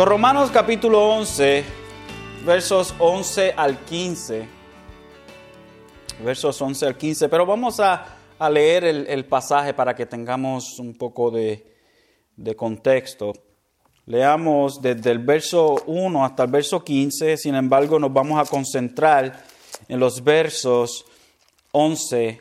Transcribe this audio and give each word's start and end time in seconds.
So, 0.00 0.06
Romanos 0.06 0.50
capítulo 0.50 1.10
11, 1.10 1.62
versos 2.46 2.94
11 2.98 3.52
al 3.54 3.84
15. 3.84 4.48
Versos 6.24 6.62
11 6.62 6.86
al 6.86 6.96
15. 6.96 7.28
Pero 7.28 7.44
vamos 7.44 7.80
a, 7.80 8.16
a 8.38 8.48
leer 8.48 8.84
el, 8.84 9.06
el, 9.08 9.26
pasaje 9.26 9.74
para 9.74 9.94
que 9.94 10.06
tengamos 10.06 10.78
un 10.78 10.94
poco 10.94 11.30
de, 11.30 11.76
de 12.34 12.56
contexto. 12.56 13.34
Leamos 14.06 14.80
desde 14.80 15.10
el 15.10 15.18
verso 15.18 15.82
1 15.84 16.24
hasta 16.24 16.44
el 16.44 16.50
verso 16.50 16.82
15, 16.82 17.36
sin 17.36 17.54
embargo 17.54 17.98
nos 17.98 18.10
vamos 18.10 18.40
a 18.40 18.50
concentrar 18.50 19.44
en 19.86 20.00
los 20.00 20.24
versos 20.24 21.04
11 21.72 22.40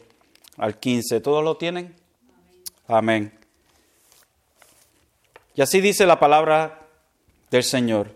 al 0.55 0.79
15. 0.79 1.19
¿Todos 1.19 1.43
lo 1.43 1.57
tienen? 1.57 1.93
Amén. 2.87 3.37
Y 5.55 5.61
así 5.61 5.81
dice 5.81 6.05
la 6.05 6.21
palabra 6.21 6.78
del 7.51 7.63
Señor. 7.63 8.13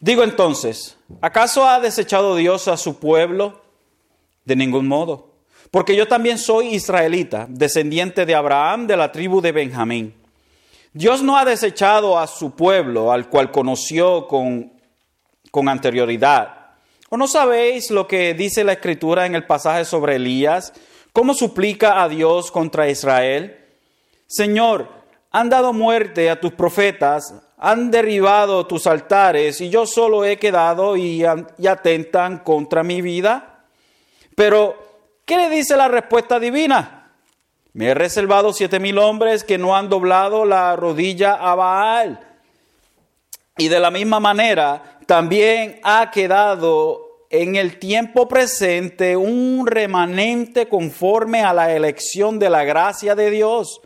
Digo 0.00 0.24
entonces, 0.24 0.96
¿acaso 1.20 1.66
ha 1.66 1.80
desechado 1.80 2.36
Dios 2.36 2.68
a 2.68 2.76
su 2.76 2.98
pueblo? 2.98 3.62
De 4.44 4.56
ningún 4.56 4.88
modo, 4.88 5.30
porque 5.70 5.94
yo 5.94 6.08
también 6.08 6.38
soy 6.38 6.74
israelita, 6.74 7.46
descendiente 7.48 8.26
de 8.26 8.34
Abraham 8.34 8.86
de 8.86 8.96
la 8.96 9.12
tribu 9.12 9.40
de 9.40 9.52
Benjamín. 9.52 10.14
Dios 10.92 11.22
no 11.22 11.38
ha 11.38 11.44
desechado 11.44 12.18
a 12.18 12.26
su 12.26 12.56
pueblo, 12.56 13.12
al 13.12 13.28
cual 13.28 13.50
conoció 13.50 14.26
con, 14.26 14.72
con 15.50 15.68
anterioridad. 15.68 16.62
¿O 17.08 17.16
no 17.16 17.28
sabéis 17.28 17.90
lo 17.90 18.08
que 18.08 18.34
dice 18.34 18.64
la 18.64 18.72
escritura 18.72 19.24
en 19.24 19.34
el 19.34 19.46
pasaje 19.46 19.84
sobre 19.84 20.16
Elías? 20.16 20.72
¿Cómo 21.12 21.34
suplica 21.34 22.02
a 22.02 22.08
Dios 22.08 22.50
contra 22.50 22.88
Israel? 22.88 23.58
Señor, 24.26 24.88
han 25.30 25.48
dado 25.48 25.72
muerte 25.72 26.28
a 26.28 26.40
tus 26.40 26.52
profetas, 26.52 27.34
han 27.64 27.92
derribado 27.92 28.66
tus 28.66 28.88
altares 28.88 29.60
y 29.60 29.70
yo 29.70 29.86
solo 29.86 30.24
he 30.24 30.36
quedado 30.36 30.96
y, 30.96 31.24
y 31.58 31.66
atentan 31.68 32.38
contra 32.38 32.82
mi 32.82 33.00
vida. 33.00 33.66
Pero, 34.34 34.76
¿qué 35.24 35.36
le 35.36 35.48
dice 35.48 35.76
la 35.76 35.86
respuesta 35.86 36.40
divina? 36.40 37.12
Me 37.72 37.86
he 37.86 37.94
reservado 37.94 38.52
siete 38.52 38.80
mil 38.80 38.98
hombres 38.98 39.44
que 39.44 39.58
no 39.58 39.76
han 39.76 39.88
doblado 39.88 40.44
la 40.44 40.74
rodilla 40.74 41.34
a 41.34 41.54
Baal. 41.54 42.18
Y 43.56 43.68
de 43.68 43.78
la 43.78 43.92
misma 43.92 44.18
manera, 44.18 44.98
también 45.06 45.78
ha 45.84 46.10
quedado 46.10 47.26
en 47.30 47.54
el 47.54 47.78
tiempo 47.78 48.26
presente 48.26 49.16
un 49.16 49.68
remanente 49.68 50.68
conforme 50.68 51.44
a 51.44 51.54
la 51.54 51.72
elección 51.72 52.40
de 52.40 52.50
la 52.50 52.64
gracia 52.64 53.14
de 53.14 53.30
Dios. 53.30 53.82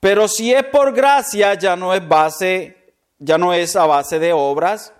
Pero 0.00 0.28
si 0.28 0.52
es 0.52 0.64
por 0.64 0.92
gracia, 0.92 1.54
ya 1.54 1.76
no 1.76 1.94
es 1.94 2.06
base 2.06 2.76
ya 3.18 3.38
no 3.38 3.52
es 3.52 3.76
a 3.76 3.86
base 3.86 4.18
de 4.18 4.32
obras. 4.32 4.92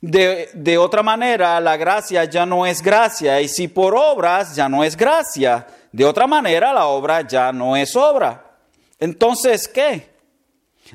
De, 0.00 0.50
de, 0.52 0.76
otra 0.76 1.02
manera, 1.02 1.58
la 1.60 1.76
gracia 1.76 2.24
ya 2.24 2.44
no 2.44 2.66
es 2.66 2.82
gracia, 2.82 3.40
y 3.40 3.48
si 3.48 3.68
por 3.68 3.94
obras 3.96 4.54
ya 4.54 4.68
no 4.68 4.84
es 4.84 4.96
gracia, 4.96 5.66
de 5.92 6.04
otra 6.04 6.26
manera 6.26 6.74
la 6.74 6.86
obra 6.86 7.26
ya 7.26 7.52
no 7.52 7.74
es 7.74 7.96
obra. 7.96 8.58
Entonces, 8.98 9.66
¿qué? 9.66 10.10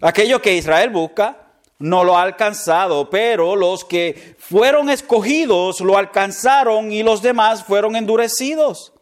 Aquello 0.01 0.39
que 0.41 0.53
Israel 0.53 0.91
busca 0.91 1.37
no 1.79 2.03
lo 2.03 2.17
ha 2.17 2.21
alcanzado, 2.21 3.09
pero 3.09 3.55
los 3.55 3.83
que 3.83 4.35
fueron 4.37 4.91
escogidos 4.91 5.81
lo 5.81 5.97
alcanzaron 5.97 6.91
y 6.91 7.01
los 7.01 7.23
demás 7.23 7.63
fueron 7.63 7.95
endurecidos. 7.95 8.93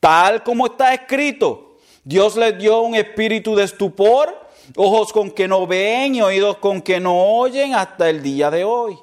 Tal 0.00 0.42
como 0.42 0.66
está 0.66 0.94
escrito, 0.94 1.73
Dios 2.04 2.36
les 2.36 2.58
dio 2.58 2.80
un 2.82 2.94
espíritu 2.94 3.56
de 3.56 3.64
estupor 3.64 4.44
ojos 4.76 5.12
con 5.12 5.30
que 5.30 5.48
no 5.48 5.66
ven 5.66 6.14
y 6.14 6.22
oídos 6.22 6.58
con 6.58 6.82
que 6.82 7.00
no 7.00 7.16
oyen 7.36 7.74
hasta 7.74 8.08
el 8.08 8.22
día 8.22 8.50
de 8.50 8.64
hoy. 8.64 8.98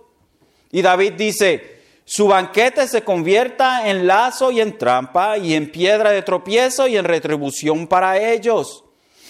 Y 0.71 0.81
David 0.81 1.13
dice, 1.13 1.81
su 2.05 2.27
banquete 2.27 2.87
se 2.87 3.03
convierta 3.03 3.87
en 3.89 4.07
lazo 4.07 4.51
y 4.51 4.61
en 4.61 4.77
trampa 4.77 5.37
y 5.37 5.53
en 5.53 5.71
piedra 5.71 6.11
de 6.11 6.21
tropiezo 6.21 6.87
y 6.87 6.97
en 6.97 7.05
retribución 7.05 7.87
para 7.87 8.17
ellos. 8.17 8.83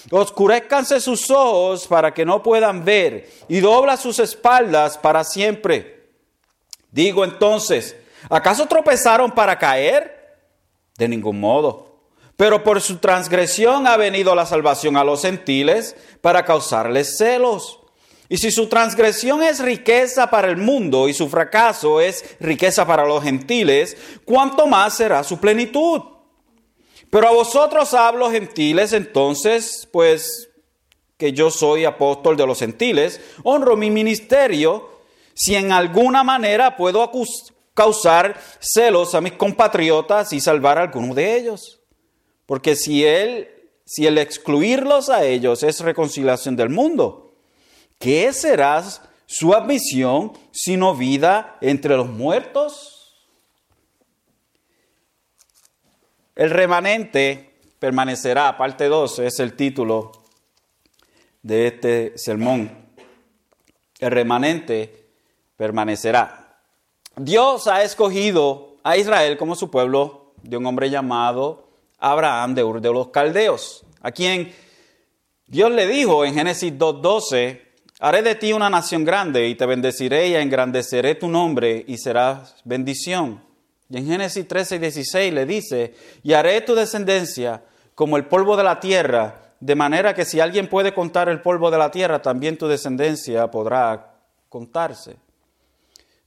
Oscurezcanse 0.10 1.00
sus 1.00 1.30
ojos 1.30 1.88
para 1.88 2.14
que 2.14 2.26
no 2.26 2.42
puedan 2.42 2.84
ver 2.84 3.30
y 3.48 3.60
dobla 3.60 3.98
sus 3.98 4.20
espaldas 4.20 4.98
para 4.98 5.24
siempre. 5.24 6.10
Digo 6.92 7.24
entonces, 7.24 7.96
¿acaso 8.30 8.66
tropezaron 8.68 9.32
para 9.32 9.58
caer? 9.58 10.20
De 10.98 11.08
ningún 11.08 11.40
modo 11.40 11.91
pero 12.42 12.64
por 12.64 12.82
su 12.82 12.98
transgresión 12.98 13.86
ha 13.86 13.98
venido 13.98 14.34
la 14.34 14.48
salvación 14.48 14.98
a 14.98 15.04
los 15.04 15.22
gentiles 15.22 15.96
para 16.22 16.44
causarles 16.44 17.16
celos. 17.16 17.82
Y 18.30 18.38
si 18.38 18.50
su 18.50 18.66
transgresión 18.66 19.44
es 19.44 19.60
riqueza 19.60 20.32
para 20.32 20.48
el 20.48 20.58
mundo 20.58 21.08
y 21.08 21.14
su 21.14 21.30
fracaso 21.30 22.02
es 22.02 22.26
riqueza 22.40 22.88
para 22.88 23.06
los 23.06 23.24
gentiles, 23.24 23.96
¿cuánto 24.26 24.66
más 24.66 24.96
será 24.96 25.24
su 25.24 25.40
plenitud? 25.40 26.02
Pero 27.12 27.28
a 27.28 27.32
vosotros 27.32 27.94
hablo 27.94 28.32
gentiles, 28.32 28.94
entonces, 28.94 29.88
pues 29.92 30.50
que 31.20 31.34
yo 31.34 31.52
soy 31.52 31.86
apóstol 31.86 32.38
de 32.38 32.48
los 32.48 32.58
gentiles, 32.58 33.22
honro 33.44 33.78
mi 33.78 33.92
ministerio 33.92 34.90
si 35.36 35.54
en 35.54 35.72
alguna 35.72 36.24
manera 36.24 36.76
puedo 36.76 37.08
causar 37.76 38.36
celos 38.60 39.14
a 39.14 39.22
mis 39.22 39.34
compatriotas 39.34 40.34
y 40.34 40.40
salvar 40.40 40.80
a 40.80 40.82
alguno 40.82 41.14
de 41.14 41.38
ellos. 41.38 41.81
Porque 42.52 42.76
si 42.76 43.06
él, 43.06 43.48
si 43.86 44.06
el 44.06 44.18
excluirlos 44.18 45.08
a 45.08 45.24
ellos 45.24 45.64
es 45.64 45.80
reconciliación 45.80 46.58
del 46.58 46.68
mundo, 46.68 47.34
¿qué 47.98 48.34
será 48.34 48.84
su 49.26 49.54
admisión 49.54 50.34
sino 50.52 50.94
vida 50.94 51.58
entre 51.62 51.96
los 51.96 52.10
muertos? 52.10 53.26
El 56.36 56.50
remanente 56.50 57.54
permanecerá, 57.80 58.58
parte 58.58 58.90
2 58.90 59.20
es 59.20 59.40
el 59.40 59.56
título 59.56 60.12
de 61.44 61.68
este 61.68 62.18
sermón. 62.18 62.70
El 63.98 64.12
remanente 64.12 65.08
permanecerá. 65.56 66.60
Dios 67.16 67.68
ha 67.68 67.82
escogido 67.84 68.76
a 68.84 68.98
Israel 68.98 69.38
como 69.38 69.56
su 69.56 69.72
pueblo 69.72 70.34
de 70.44 70.58
un 70.58 70.66
hombre 70.66 70.90
llamado 70.90 71.71
Abraham 72.02 72.56
de 72.56 72.64
Ur 72.64 72.82
de 72.82 72.92
los 72.92 73.10
Caldeos, 73.10 73.86
a 74.02 74.12
quien 74.12 74.52
Dios 75.46 75.72
le 75.72 75.88
dijo 75.88 76.26
en 76.26 76.34
Génesis 76.34 76.74
2.12, 76.74 77.62
haré 78.00 78.22
de 78.24 78.36
ti 78.36 78.52
una 78.52 78.70
nación 78.70 79.06
grande 79.06 79.48
y 79.48 79.56
te 79.56 79.66
bendeciré 79.66 80.28
y 80.30 80.36
engrandeceré 80.36 81.16
tu 81.16 81.30
nombre 81.30 81.86
y 81.88 81.98
serás 81.98 82.56
bendición. 82.66 83.44
Y 83.90 83.98
en 83.98 84.08
Génesis 84.08 84.48
13.16 84.48 85.32
le 85.32 85.46
dice, 85.46 85.94
y 86.24 86.34
haré 86.34 86.62
tu 86.62 86.74
descendencia 86.74 87.64
como 87.94 88.18
el 88.18 88.26
polvo 88.26 88.58
de 88.58 88.64
la 88.64 88.80
tierra, 88.80 89.54
de 89.60 89.76
manera 89.76 90.16
que 90.16 90.26
si 90.26 90.40
alguien 90.40 90.68
puede 90.68 90.94
contar 90.94 91.30
el 91.30 91.42
polvo 91.42 91.70
de 91.70 91.78
la 91.78 91.92
tierra, 91.92 92.22
también 92.22 92.58
tu 92.58 92.68
descendencia 92.68 93.52
podrá 93.52 94.16
contarse. 94.50 95.18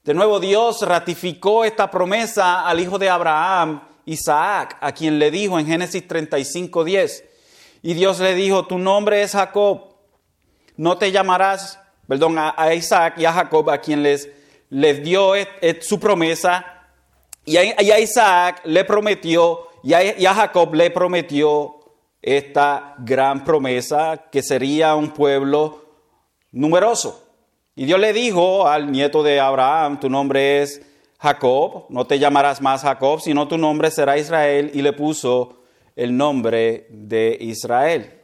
De 0.04 0.14
nuevo 0.14 0.38
Dios 0.38 0.82
ratificó 0.82 1.64
esta 1.64 1.90
promesa 1.90 2.68
al 2.68 2.78
hijo 2.78 2.98
de 2.98 3.08
Abraham 3.08 3.80
Isaac, 4.06 4.76
a 4.80 4.92
quien 4.92 5.18
le 5.18 5.30
dijo 5.30 5.58
en 5.58 5.66
Génesis 5.66 6.06
35, 6.06 6.84
10, 6.84 7.24
y 7.82 7.94
Dios 7.94 8.20
le 8.20 8.34
dijo, 8.34 8.66
tu 8.66 8.78
nombre 8.78 9.22
es 9.22 9.32
Jacob, 9.32 9.94
no 10.76 10.98
te 10.98 11.12
llamarás, 11.12 11.78
perdón, 12.08 12.36
a, 12.38 12.74
Isaac 12.74 13.14
y 13.18 13.24
a 13.24 13.32
Jacob, 13.32 13.68
a 13.70 13.78
quien 13.78 14.02
les, 14.02 14.28
les 14.70 15.02
dio 15.02 15.32
su 15.80 16.00
promesa, 16.00 16.64
y 17.44 17.56
a, 17.56 18.00
Isaac 18.00 18.62
le 18.64 18.84
prometió, 18.84 19.68
y 19.82 19.92
a 19.92 20.34
Jacob 20.34 20.74
le 20.74 20.90
prometió 20.90 21.80
esta 22.24 22.94
gran 22.98 23.44
promesa 23.44 24.28
que 24.32 24.42
sería 24.42 24.94
un 24.94 25.10
pueblo 25.10 25.84
numeroso. 26.52 27.22
Y 27.76 27.84
Dios 27.84 28.00
le 28.00 28.14
dijo 28.14 28.66
al 28.66 28.90
nieto 28.90 29.22
de 29.22 29.40
Abraham, 29.40 30.00
tu 30.00 30.08
nombre 30.08 30.62
es 30.62 30.80
Jacob, 31.24 31.86
no 31.88 32.06
te 32.06 32.18
llamarás 32.18 32.60
más 32.60 32.82
Jacob, 32.82 33.18
sino 33.18 33.48
tu 33.48 33.56
nombre 33.56 33.90
será 33.90 34.18
Israel, 34.18 34.70
y 34.74 34.82
le 34.82 34.92
puso 34.92 35.62
el 35.96 36.14
nombre 36.14 36.86
de 36.90 37.38
Israel. 37.40 38.20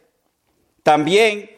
También 0.83 1.49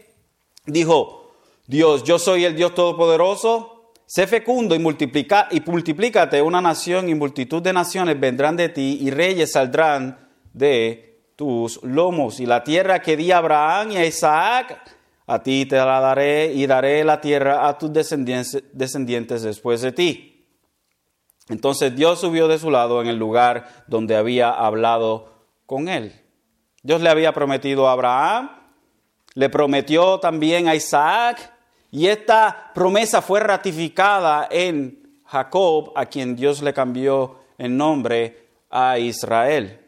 dijo, 0.67 1.33
Dios, 1.67 2.05
yo 2.05 2.21
soy 2.21 2.45
el 2.45 2.55
Dios 2.55 2.77
Todopoderoso, 2.77 3.91
sé 4.07 4.29
fecundo 4.29 4.77
y, 4.77 4.79
multiplica, 4.79 5.49
y 5.51 5.61
multiplícate 5.69 6.41
una 6.41 6.61
nación 6.61 7.09
y 7.09 7.17
multitud 7.17 7.61
de 7.61 7.73
naciones 7.73 8.21
vendrán 8.21 8.57
de 8.57 8.69
ti 8.69 8.99
y 9.01 9.11
reyes 9.11 9.51
saldrán 9.51 10.29
de 10.53 11.25
tus 11.35 11.83
lomos. 11.83 12.39
Y 12.39 12.47
la 12.47 12.63
tierra 12.63 13.03
que 13.03 13.17
di 13.17 13.33
a 13.33 13.39
Abraham 13.39 13.91
y 13.91 13.97
a 13.97 14.07
Isaac, 14.07 14.81
a 15.27 15.43
ti 15.43 15.67
te 15.67 15.75
la 15.75 15.99
daré 15.99 16.53
y 16.53 16.69
daré 16.69 17.03
la 17.03 17.21
tierra 17.21 17.67
a 17.67 17.77
tus 17.77 17.93
descendientes, 17.93 18.63
descendientes 18.73 19.43
después 19.43 19.81
de 19.81 19.91
ti. 19.91 20.32
Entonces 21.53 21.95
Dios 21.95 22.21
subió 22.21 22.49
de 22.49 22.59
su 22.59 22.71
lado 22.71 23.03
en 23.03 23.09
el 23.09 23.19
lugar 23.19 23.85
donde 23.87 24.17
había 24.17 24.51
hablado 24.51 25.33
con 25.67 25.89
él. 25.89 26.13
Dios 26.83 27.01
le 27.03 27.11
había 27.11 27.33
prometido 27.33 27.89
a 27.89 27.93
Abraham, 27.93 28.51
le 29.35 29.49
prometió 29.51 30.19
también 30.19 30.69
a 30.69 30.75
Isaac 30.75 31.53
Y 31.91 32.07
esta 32.07 32.71
promesa 32.75 33.21
fue 33.21 33.41
ratificada 33.41 34.49
en 34.51 35.21
Jacob, 35.27 35.93
a 35.95 36.07
quien 36.07 36.35
Dios 36.35 36.63
le 36.63 36.73
cambió 36.73 37.37
el 37.59 37.77
nombre 37.77 38.49
a 38.71 38.99
Israel. 38.99 39.79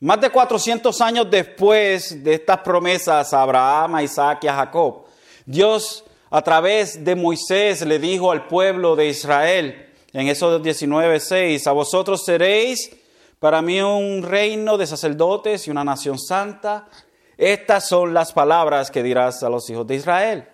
Más 0.00 0.20
de 0.20 0.28
400 0.28 1.00
años 1.00 1.30
después 1.30 2.22
de 2.22 2.34
estas 2.34 2.58
promesas 2.58 3.32
a 3.32 3.40
Abraham, 3.40 3.94
a 3.94 4.02
Isaac 4.02 4.44
y 4.44 4.48
a 4.48 4.54
Jacob, 4.54 5.06
Dios 5.46 6.04
a 6.30 6.42
través 6.42 7.02
de 7.02 7.14
Moisés 7.14 7.80
le 7.86 7.98
dijo 7.98 8.30
al 8.30 8.46
pueblo 8.46 8.96
de 8.96 9.08
Israel 9.08 9.93
en 10.14 10.28
Éxodo 10.28 10.60
19, 10.60 11.18
6, 11.18 11.66
a 11.66 11.72
vosotros 11.72 12.24
seréis 12.24 12.96
para 13.40 13.60
mí 13.60 13.82
un 13.82 14.22
reino 14.22 14.78
de 14.78 14.86
sacerdotes 14.86 15.66
y 15.66 15.72
una 15.72 15.84
nación 15.84 16.20
santa. 16.20 16.88
Estas 17.36 17.88
son 17.88 18.14
las 18.14 18.32
palabras 18.32 18.92
que 18.92 19.02
dirás 19.02 19.42
a 19.42 19.50
los 19.50 19.68
hijos 19.68 19.86
de 19.88 19.96
Israel. 19.96 20.48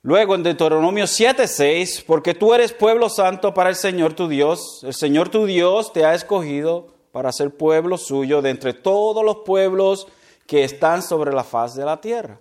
Luego 0.00 0.34
en 0.34 0.42
Deuteronomio 0.42 1.06
7:6, 1.06 2.02
porque 2.06 2.34
tú 2.34 2.54
eres 2.54 2.72
pueblo 2.72 3.10
santo 3.10 3.52
para 3.52 3.68
el 3.68 3.76
Señor 3.76 4.14
tu 4.14 4.28
Dios, 4.28 4.82
el 4.82 4.94
Señor 4.94 5.28
tu 5.28 5.44
Dios 5.44 5.92
te 5.92 6.06
ha 6.06 6.14
escogido 6.14 6.88
para 7.12 7.30
ser 7.32 7.54
pueblo 7.54 7.98
suyo 7.98 8.40
de 8.40 8.48
entre 8.48 8.72
todos 8.72 9.22
los 9.22 9.40
pueblos 9.44 10.08
que 10.46 10.64
están 10.64 11.02
sobre 11.02 11.32
la 11.32 11.44
faz 11.44 11.74
de 11.74 11.84
la 11.84 12.00
tierra. 12.00 12.40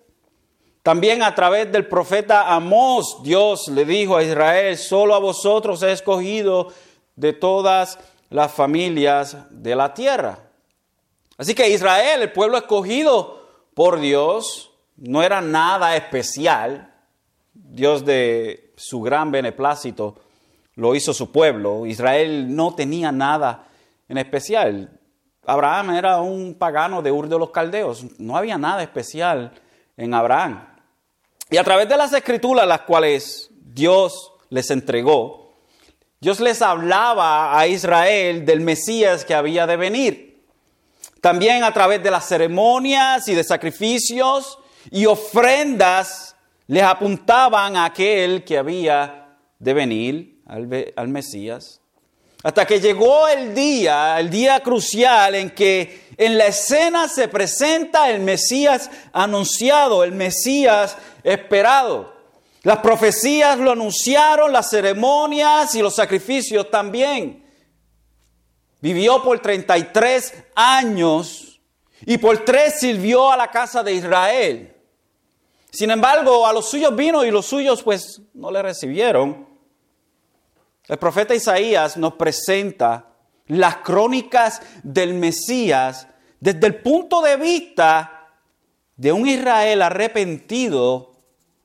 También 0.84 1.22
a 1.22 1.36
través 1.36 1.72
del 1.72 1.88
profeta 1.88 2.54
Amós, 2.54 3.22
Dios 3.24 3.68
le 3.68 3.86
dijo 3.86 4.18
a 4.18 4.24
Israel, 4.24 4.78
solo 4.78 5.14
a 5.14 5.20
vosotros 5.20 5.84
he 5.84 5.92
escogido 5.92 6.70
de 7.16 7.34
todas 7.34 8.00
las 8.30 8.52
familias 8.52 9.38
de 9.52 9.76
la 9.76 9.94
tierra. 9.94 10.40
Así 11.38 11.54
que 11.54 11.70
Israel, 11.70 12.24
el 12.24 12.32
pueblo 12.32 12.58
escogido 12.58 13.48
por 13.76 14.00
Dios, 14.00 14.72
no 14.96 15.22
era 15.22 15.42
nada 15.42 15.96
especial, 15.96 16.94
Dios 17.54 18.06
de 18.06 18.74
su 18.76 19.02
gran 19.02 19.32
beneplácito 19.32 20.16
lo 20.76 20.96
hizo 20.96 21.14
su 21.14 21.32
pueblo. 21.32 21.86
Israel 21.86 22.56
no 22.56 22.74
tenía 22.74 23.12
nada 23.12 23.68
en 24.08 24.18
especial. 24.18 25.00
Abraham 25.46 25.92
era 25.92 26.22
un 26.22 26.56
pagano 26.56 27.02
de 27.02 27.12
Ur 27.12 27.28
de 27.28 27.38
los 27.38 27.52
Caldeos. 27.52 28.06
No 28.20 28.38
había 28.38 28.58
nada 28.58 28.82
especial 28.84 29.52
en 29.98 30.14
Abraham. 30.14 30.71
Y 31.52 31.58
a 31.58 31.64
través 31.66 31.90
de 31.90 31.98
las 31.98 32.14
escrituras, 32.14 32.66
las 32.66 32.82
cuales 32.82 33.50
Dios 33.52 34.32
les 34.50 34.72
entregó, 34.72 35.54
Dios 36.22 36.40
les 36.40 36.62
hablaba 36.62 37.60
a 37.60 37.68
Israel 37.68 38.46
del 38.46 38.62
Mesías 38.62 39.26
que 39.26 39.36
había 39.36 39.68
de 39.68 39.76
venir. 39.76 40.44
También 41.20 41.64
a 41.66 41.74
través 41.74 42.02
de 42.02 42.10
las 42.10 42.26
ceremonias 42.26 43.28
y 43.28 43.36
de 43.36 43.44
sacrificios 43.44 44.60
y 44.92 45.06
ofrendas 45.06 46.38
les 46.68 46.84
apuntaban 46.84 47.76
a 47.76 47.86
aquel 47.86 48.46
que 48.46 48.58
había 48.58 49.36
de 49.60 49.74
venir, 49.74 50.42
al, 50.46 51.08
Mesías, 51.10 51.82
hasta 52.44 52.66
que 52.66 52.80
llegó 52.80 53.28
el 53.28 53.54
día, 53.54 54.20
el 54.20 54.30
día 54.30 54.62
crucial 54.62 55.36
en 55.36 55.50
que 55.50 56.11
en 56.22 56.38
la 56.38 56.46
escena 56.46 57.08
se 57.08 57.28
presenta 57.28 58.12
el 58.12 58.20
Mesías 58.20 58.92
anunciado, 59.12 60.04
el 60.04 60.12
Mesías 60.12 60.96
esperado. 61.24 62.14
Las 62.62 62.78
profecías 62.78 63.58
lo 63.58 63.72
anunciaron, 63.72 64.54
las 64.54 64.70
ceremonias 64.70 65.74
y 65.74 65.82
los 65.82 65.96
sacrificios 65.96 66.70
también. 66.70 67.44
Vivió 68.82 69.24
por 69.24 69.40
33 69.40 70.32
años 70.54 71.60
y 72.06 72.20
por 72.20 72.46
tres 72.46 72.80
sirvió 72.80 73.32
a 73.32 73.38
la 73.38 73.50
casa 73.50 73.82
de 73.82 73.94
Israel. 73.94 74.76
Sin 75.72 75.90
embargo, 75.90 76.46
a 76.46 76.54
los 76.54 76.70
suyos 76.70 76.96
vino 76.96 77.26
y 77.26 77.32
los 77.32 77.48
suyos 77.48 77.82
pues 77.82 78.22
no 78.36 78.52
le 78.52 78.62
recibieron. 78.62 79.48
El 80.88 80.98
profeta 81.00 81.34
Isaías 81.34 81.98
nos 81.98 82.14
presenta 82.14 83.08
las 83.48 83.78
crónicas 83.78 84.62
del 84.84 85.16
Mesías 85.16 86.08
desde 86.42 86.68
el 86.68 86.76
punto 86.82 87.22
de 87.22 87.38
vista 87.38 88.28
de 88.98 89.14
un 89.14 89.26
Israel 89.26 89.82
arrepentido 89.82 91.14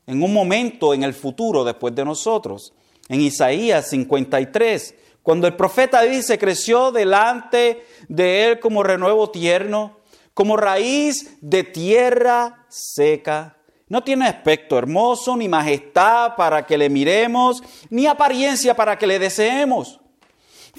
en 0.06 0.22
un 0.22 0.32
momento 0.32 0.94
en 0.94 1.02
el 1.02 1.14
futuro 1.14 1.64
después 1.64 1.92
de 1.96 2.04
nosotros. 2.04 2.72
En 3.08 3.20
Isaías 3.20 3.88
53, 3.90 4.94
cuando 5.24 5.48
el 5.48 5.56
profeta 5.56 6.02
dice, 6.02 6.38
creció 6.38 6.92
delante 6.92 7.84
de 8.06 8.44
él 8.44 8.60
como 8.60 8.84
renuevo 8.84 9.30
tierno, 9.30 9.98
como 10.32 10.56
raíz 10.56 11.36
de 11.40 11.64
tierra 11.64 12.66
seca 12.68 13.56
no 13.88 14.02
tiene 14.02 14.26
aspecto 14.26 14.78
hermoso, 14.78 15.36
ni 15.36 15.48
majestad 15.48 16.34
para 16.34 16.66
que 16.66 16.76
le 16.76 16.90
miremos, 16.90 17.62
ni 17.88 18.06
apariencia 18.06 18.74
para 18.74 18.98
que 18.98 19.06
le 19.06 19.18
deseemos. 19.18 20.00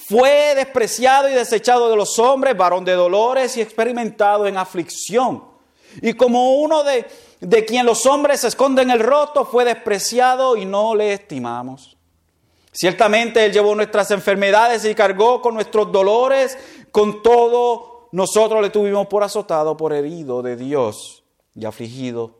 Fue 0.07 0.53
despreciado 0.55 1.29
y 1.29 1.33
desechado 1.33 1.89
de 1.89 1.97
los 1.97 2.17
hombres, 2.17 2.55
varón 2.55 2.85
de 2.85 2.93
dolores 2.93 3.57
y 3.57 3.61
experimentado 3.61 4.47
en 4.47 4.55
aflicción. 4.55 5.43
Y 6.01 6.13
como 6.13 6.55
uno 6.55 6.83
de, 6.83 7.05
de 7.41 7.65
quien 7.65 7.85
los 7.85 8.05
hombres 8.05 8.45
esconden 8.45 8.89
el 8.89 9.01
roto, 9.01 9.43
fue 9.43 9.65
despreciado 9.65 10.55
y 10.55 10.63
no 10.63 10.95
le 10.95 11.11
estimamos. 11.11 11.97
Ciertamente 12.71 13.43
Él 13.43 13.51
llevó 13.51 13.75
nuestras 13.75 14.09
enfermedades 14.11 14.85
y 14.85 14.95
cargó 14.95 15.41
con 15.41 15.55
nuestros 15.55 15.91
dolores, 15.91 16.57
con 16.91 17.21
todo 17.21 18.07
nosotros 18.13 18.61
le 18.61 18.69
tuvimos 18.69 19.07
por 19.07 19.23
azotado, 19.23 19.75
por 19.75 19.91
herido 19.91 20.41
de 20.41 20.55
Dios 20.55 21.25
y 21.53 21.65
afligido 21.65 22.36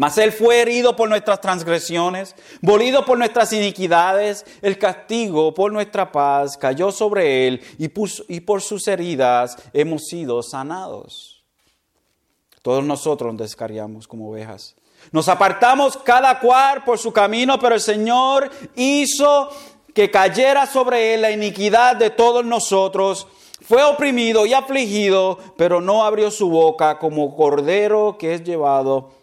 mas 0.00 0.16
Él 0.16 0.32
fue 0.32 0.62
herido 0.62 0.96
por 0.96 1.10
nuestras 1.10 1.42
transgresiones, 1.42 2.34
molido 2.62 3.04
por 3.04 3.18
nuestras 3.18 3.52
iniquidades, 3.52 4.46
el 4.62 4.78
castigo 4.78 5.52
por 5.52 5.70
nuestra 5.70 6.10
paz 6.10 6.56
cayó 6.56 6.90
sobre 6.90 7.46
Él 7.46 7.60
y, 7.76 7.92
y 8.34 8.40
por 8.40 8.62
sus 8.62 8.88
heridas 8.88 9.58
hemos 9.74 10.06
sido 10.06 10.42
sanados. 10.42 11.44
Todos 12.62 12.82
nosotros 12.82 13.34
nos 13.34 13.42
descarriamos 13.42 14.08
como 14.08 14.30
ovejas. 14.30 14.74
Nos 15.12 15.28
apartamos 15.28 15.98
cada 15.98 16.40
cual 16.40 16.82
por 16.82 16.98
su 16.98 17.12
camino, 17.12 17.58
pero 17.58 17.74
el 17.74 17.82
Señor 17.82 18.50
hizo 18.76 19.50
que 19.92 20.10
cayera 20.10 20.66
sobre 20.66 21.12
Él 21.12 21.20
la 21.20 21.30
iniquidad 21.30 21.96
de 21.96 22.08
todos 22.08 22.42
nosotros. 22.42 23.26
Fue 23.60 23.84
oprimido 23.84 24.46
y 24.46 24.54
afligido, 24.54 25.38
pero 25.58 25.82
no 25.82 26.04
abrió 26.04 26.30
su 26.30 26.48
boca 26.48 26.98
como 26.98 27.36
cordero 27.36 28.16
que 28.18 28.32
es 28.32 28.44
llevado 28.44 29.19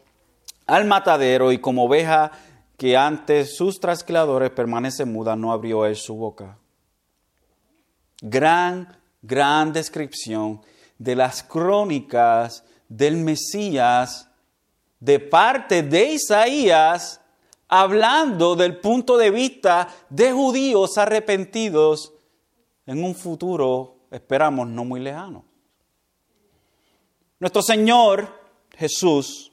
al 0.68 0.86
matadero 0.86 1.52
y 1.52 1.60
como 1.60 1.86
oveja 1.86 2.32
que 2.78 2.96
antes 2.96 3.56
sus 3.56 3.80
trasquiladores 3.80 4.52
permanece 4.52 5.06
muda, 5.06 5.36
no 5.36 5.52
abrió 5.52 5.86
él 5.86 5.96
su 5.96 6.16
boca. 6.16 6.60
Gran, 8.22 8.96
gran 9.22 9.74
descripción 9.74 10.62
de 10.98 11.16
las 11.16 11.42
crónicas 11.42 12.64
del 12.88 13.18
Mesías 13.18 14.30
de 15.00 15.20
parte 15.20 15.84
de 15.84 16.14
Isaías, 16.14 17.22
hablando 17.68 18.56
del 18.56 18.80
punto 18.80 19.18
de 19.18 19.32
vista 19.32 19.88
de 20.10 20.32
judíos 20.32 20.98
arrepentidos 20.98 22.14
en 22.86 23.04
un 23.04 23.14
futuro, 23.14 23.98
esperamos, 24.12 24.68
no 24.68 24.86
muy 24.86 25.00
lejano. 25.00 25.46
Nuestro 27.40 27.62
Señor 27.62 28.28
Jesús 28.76 29.52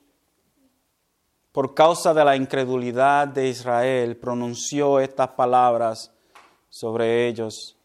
por 1.54 1.72
causa 1.72 2.12
de 2.12 2.24
la 2.24 2.34
incredulidad 2.34 3.28
de 3.28 3.46
Israel, 3.46 4.16
pronunció 4.16 4.98
estas 4.98 5.28
palabras 5.28 6.10
sobre 6.68 7.28
ellos, 7.28 7.76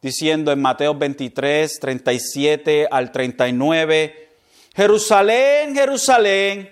diciendo 0.00 0.50
en 0.50 0.62
Mateo 0.62 0.94
23, 0.94 1.78
37 1.78 2.88
al 2.90 3.12
39, 3.12 4.30
Jerusalén, 4.74 5.74
Jerusalén, 5.74 6.70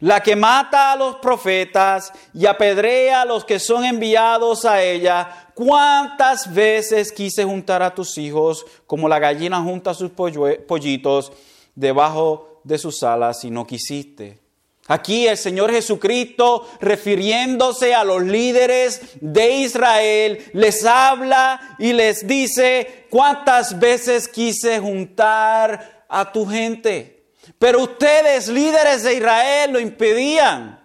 la 0.00 0.22
que 0.22 0.34
mata 0.34 0.92
a 0.92 0.96
los 0.96 1.16
profetas 1.16 2.10
y 2.32 2.46
apedrea 2.46 3.20
a 3.20 3.26
los 3.26 3.44
que 3.44 3.58
son 3.58 3.84
enviados 3.84 4.64
a 4.64 4.82
ella, 4.82 5.50
cuántas 5.52 6.54
veces 6.54 7.12
quise 7.12 7.44
juntar 7.44 7.82
a 7.82 7.94
tus 7.94 8.16
hijos 8.16 8.64
como 8.86 9.10
la 9.10 9.18
gallina 9.18 9.60
junta 9.60 9.92
sus 9.92 10.10
pollitos 10.12 11.32
debajo 11.74 12.62
de 12.64 12.78
sus 12.78 13.02
alas 13.02 13.44
y 13.44 13.50
no 13.50 13.66
quisiste. 13.66 14.47
Aquí 14.90 15.28
el 15.28 15.36
Señor 15.36 15.70
Jesucristo, 15.70 16.66
refiriéndose 16.80 17.94
a 17.94 18.04
los 18.04 18.22
líderes 18.22 19.18
de 19.20 19.50
Israel, 19.58 20.50
les 20.54 20.82
habla 20.86 21.76
y 21.78 21.92
les 21.92 22.26
dice, 22.26 23.06
¿cuántas 23.10 23.78
veces 23.78 24.28
quise 24.28 24.80
juntar 24.80 26.06
a 26.08 26.32
tu 26.32 26.46
gente? 26.46 27.26
Pero 27.58 27.82
ustedes, 27.82 28.48
líderes 28.48 29.02
de 29.02 29.14
Israel, 29.16 29.72
lo 29.72 29.78
impedían. 29.78 30.80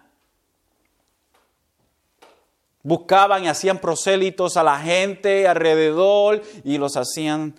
Buscaban 2.82 3.46
y 3.46 3.48
hacían 3.48 3.80
prosélitos 3.80 4.58
a 4.58 4.64
la 4.64 4.80
gente 4.80 5.48
alrededor 5.48 6.42
y 6.66 6.78
los 6.78 6.98
hacían 6.98 7.56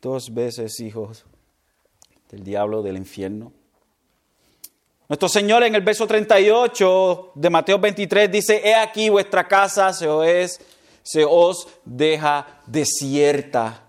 dos 0.00 0.32
veces 0.32 0.78
hijos 0.78 1.24
del 2.30 2.44
diablo 2.44 2.80
del 2.80 2.96
infierno. 2.96 3.52
Nuestro 5.10 5.28
Señor 5.28 5.64
en 5.64 5.74
el 5.74 5.80
verso 5.80 6.06
38 6.06 7.32
de 7.34 7.50
Mateo 7.50 7.80
23 7.80 8.30
dice, 8.30 8.62
he 8.64 8.76
aquí 8.76 9.08
vuestra 9.08 9.48
casa 9.48 9.92
se 9.92 11.24
os, 11.24 11.68
deja 11.84 12.60
desierta. 12.64 13.88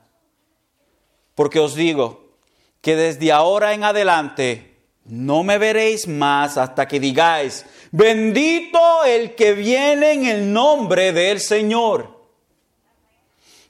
Porque 1.35 1.59
os 1.59 1.75
digo 1.75 2.37
que 2.81 2.95
desde 2.95 3.31
ahora 3.31 3.73
en 3.73 3.83
adelante 3.83 4.79
no 5.05 5.43
me 5.43 5.59
veréis 5.59 6.07
más 6.07 6.57
hasta 6.57 6.87
que 6.87 6.99
digáis, 6.99 7.67
bendito 7.91 9.03
el 9.05 9.35
que 9.35 9.53
viene 9.53 10.13
en 10.13 10.25
el 10.25 10.51
nombre 10.51 11.13
del 11.13 11.39
Señor. 11.39 12.19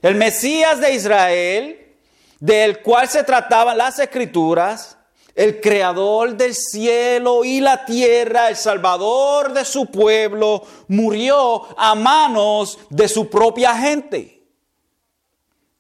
El 0.02 0.16
Mesías 0.16 0.80
de 0.80 0.94
Israel, 0.94 1.96
del 2.40 2.82
cual 2.82 3.10
se 3.10 3.26
trataban 3.26 3.78
las 3.78 4.00
escrituras, 4.00 4.98
el 5.36 5.62
creador 5.62 6.36
del 6.36 6.54
cielo 6.56 7.44
y 7.44 7.62
la 7.62 7.86
tierra, 7.86 8.50
el 8.50 8.56
salvador 8.56 9.54
de 9.54 9.66
su 9.66 9.86
pueblo, 9.88 10.64
murió 10.88 11.68
a 11.78 11.96
manos 11.96 12.80
de 12.90 13.08
su 13.08 13.30
propia 13.30 13.76
gente. 13.76 14.44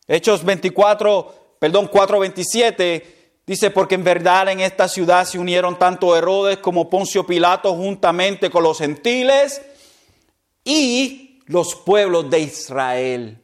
Hechos 0.08 0.44
24, 0.44 1.56
perdón, 1.60 1.90
4:27 1.90 3.04
dice, 3.46 3.72
porque 3.72 3.96
en 3.96 4.04
verdad 4.04 4.50
en 4.50 4.60
esta 4.60 4.88
ciudad 4.88 5.26
se 5.26 5.40
unieron 5.40 5.78
tanto 5.78 6.16
Herodes 6.16 6.58
como 6.58 6.90
Poncio 6.90 7.26
Pilato 7.26 7.74
juntamente 7.74 8.50
con 8.50 8.64
los 8.64 8.78
gentiles 8.78 9.62
y 10.64 11.40
los 11.46 11.76
pueblos 11.76 12.30
de 12.30 12.40
Israel. 12.40 13.38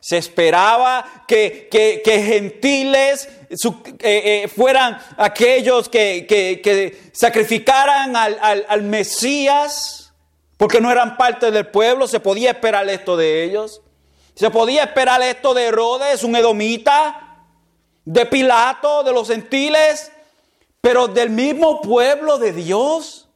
Se 0.00 0.18
esperaba 0.18 1.24
que, 1.26 1.68
gentiles 2.04 3.28
eh, 3.48 4.42
eh, 4.44 4.48
fueran 4.48 4.98
aquellos 5.16 5.88
que, 5.88 7.10
sacrificaran 7.12 8.16
al, 8.16 8.64
al, 8.68 8.82
Mesías, 8.82 10.12
porque 10.56 10.80
no 10.80 10.90
eran 10.90 11.16
parte 11.16 11.50
del 11.50 11.66
pueblo. 11.68 12.06
Se 12.06 12.20
podía 12.20 12.50
esperar 12.50 12.88
esto 12.88 13.16
de 13.16 13.44
ellos. 13.44 13.82
Se 14.34 14.50
podía 14.50 14.84
esperar 14.84 15.22
esto 15.22 15.54
de 15.54 15.64
Herodes, 15.64 16.22
un 16.22 16.36
edomita, 16.36 17.44
de 18.04 18.26
Pilato, 18.26 19.02
de 19.02 19.12
los 19.12 19.28
gentiles, 19.28 20.12
pero 20.80 21.08
del 21.08 21.30
mismo 21.30 21.80
pueblo 21.80 22.38
de 22.38 22.52
Dios. 22.52 23.28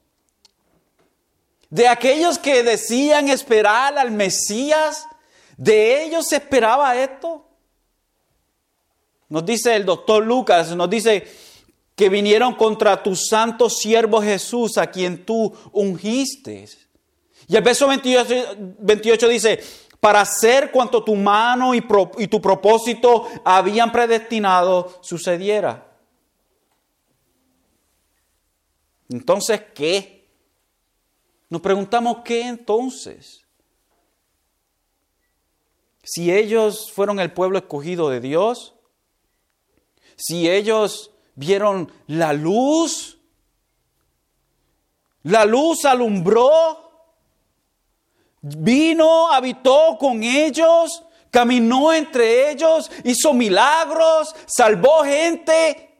De 1.71 1.88
aquellos 1.88 2.38
que 2.38 2.62
decían 2.62 3.29
esperar 3.29 3.97
al 3.99 4.11
Mesías 4.11 5.07
¿De 5.61 6.05
ellos 6.05 6.26
se 6.26 6.37
esperaba 6.37 6.97
esto? 6.97 7.45
Nos 9.30 9.46
dice 9.46 9.75
el 9.75 9.87
doctor 9.87 10.22
Lucas, 10.25 10.76
nos 10.76 10.90
dice 10.90 11.26
que 11.96 12.10
vinieron 12.10 12.54
contra 12.54 13.02
tu 13.02 13.16
santo 13.16 13.70
siervo 13.70 14.20
Jesús, 14.20 14.76
a 14.76 14.90
quien 14.90 15.25
tú 15.25 15.54
ungiste. 15.72 16.68
Y 17.49 17.56
el 17.56 17.62
verso 17.62 17.88
28, 17.88 19.28
dice, 19.28 19.60
para 19.99 20.20
hacer 20.20 20.70
cuanto 20.70 21.02
tu 21.02 21.14
mano 21.14 21.75
y, 21.75 21.82
y 22.18 22.26
tu 22.28 22.42
propósito 22.42 23.26
habían 23.42 23.90
predestinado 23.90 24.99
sucediera. 25.00 25.87
Entonces, 29.08 29.62
¿qué? 29.75 30.28
Nos 31.49 31.62
preguntamos, 31.62 32.18
¿qué 32.25 32.42
entonces? 32.42 33.40
si 36.02 36.32
ellos 36.32 36.90
fueron 36.90 37.20
el 37.20 37.32
pueblo 37.32 37.58
escogido 37.58 38.10
de 38.10 38.20
Dios, 38.20 38.75
si 40.21 40.50
ellos 40.50 41.11
vieron 41.35 41.91
la 42.07 42.35
luz, 42.35 43.17
la 45.23 45.47
luz 45.47 45.87
alumbró, 45.87 46.91
vino, 48.43 49.33
habitó 49.33 49.97
con 49.99 50.23
ellos, 50.23 51.03
caminó 51.31 51.95
entre 51.95 52.50
ellos, 52.50 52.91
hizo 53.05 53.33
milagros, 53.33 54.35
salvó 54.45 55.05
gente, 55.05 55.91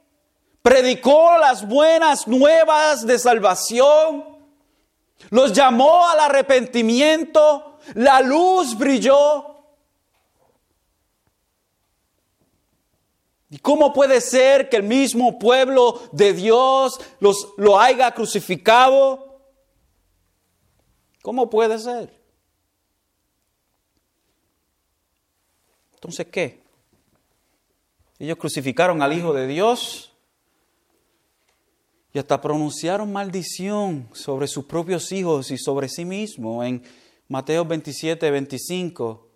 predicó 0.61 1.39
las 1.39 1.67
buenas 1.67 2.29
nuevas 2.29 3.07
de 3.07 3.19
salvación, 3.19 4.39
los 5.31 5.55
llamó 5.55 6.07
al 6.07 6.21
arrepentimiento, 6.21 7.79
la 7.95 8.21
luz 8.21 8.77
brilló. 8.77 9.50
¿Y 13.51 13.59
cómo 13.59 13.93
puede 13.93 14.21
ser 14.21 14.69
que 14.69 14.77
el 14.77 14.85
mismo 14.85 15.37
pueblo 15.39 16.01
de 16.13 16.33
Dios 16.33 17.01
los, 17.19 17.49
lo 17.57 17.81
haya 17.81 18.13
crucificado? 18.13 19.41
¿Cómo 21.21 21.51
puede 21.51 21.77
ser? 21.81 22.17
Entonces, 25.95 26.29
¿qué? 26.29 26.63
Ellos 28.21 28.39
crucificaron 28.39 29.03
al 29.03 29.13
Hijo 29.13 29.33
de 29.33 29.49
Dios 29.49 30.13
y 32.13 32.19
hasta 32.19 32.41
pronunciaron 32.41 33.13
maldición 33.13 34.09
sobre 34.13 34.47
sus 34.47 34.65
propios 34.65 35.11
hijos 35.11 35.51
y 35.51 35.59
sobre 35.59 35.89
sí 35.89 36.05
mismos 36.05 36.65
en 36.67 36.83
Mateo 37.29 37.65
27, 37.65 38.31
25. 38.31 39.30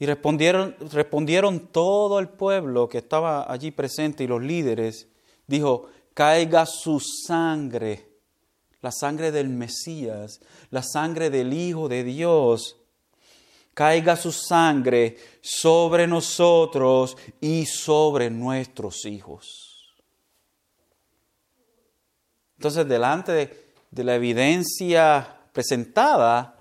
Y 0.00 0.06
respondieron, 0.06 0.74
respondieron 0.90 1.68
todo 1.68 2.20
el 2.20 2.30
pueblo 2.30 2.88
que 2.88 2.98
estaba 2.98 3.52
allí 3.52 3.70
presente 3.70 4.24
y 4.24 4.26
los 4.26 4.42
líderes, 4.42 5.08
dijo, 5.46 5.90
caiga 6.14 6.64
su 6.64 7.00
sangre, 7.00 8.08
la 8.80 8.92
sangre 8.92 9.30
del 9.30 9.50
Mesías, 9.50 10.40
la 10.70 10.82
sangre 10.82 11.28
del 11.28 11.52
Hijo 11.52 11.86
de 11.86 12.02
Dios, 12.02 12.78
caiga 13.74 14.16
su 14.16 14.32
sangre 14.32 15.18
sobre 15.42 16.06
nosotros 16.06 17.18
y 17.38 17.66
sobre 17.66 18.30
nuestros 18.30 19.04
hijos. 19.04 19.92
Entonces, 22.56 22.88
delante 22.88 23.32
de, 23.32 23.72
de 23.90 24.04
la 24.04 24.14
evidencia 24.14 25.40
presentada, 25.52 26.59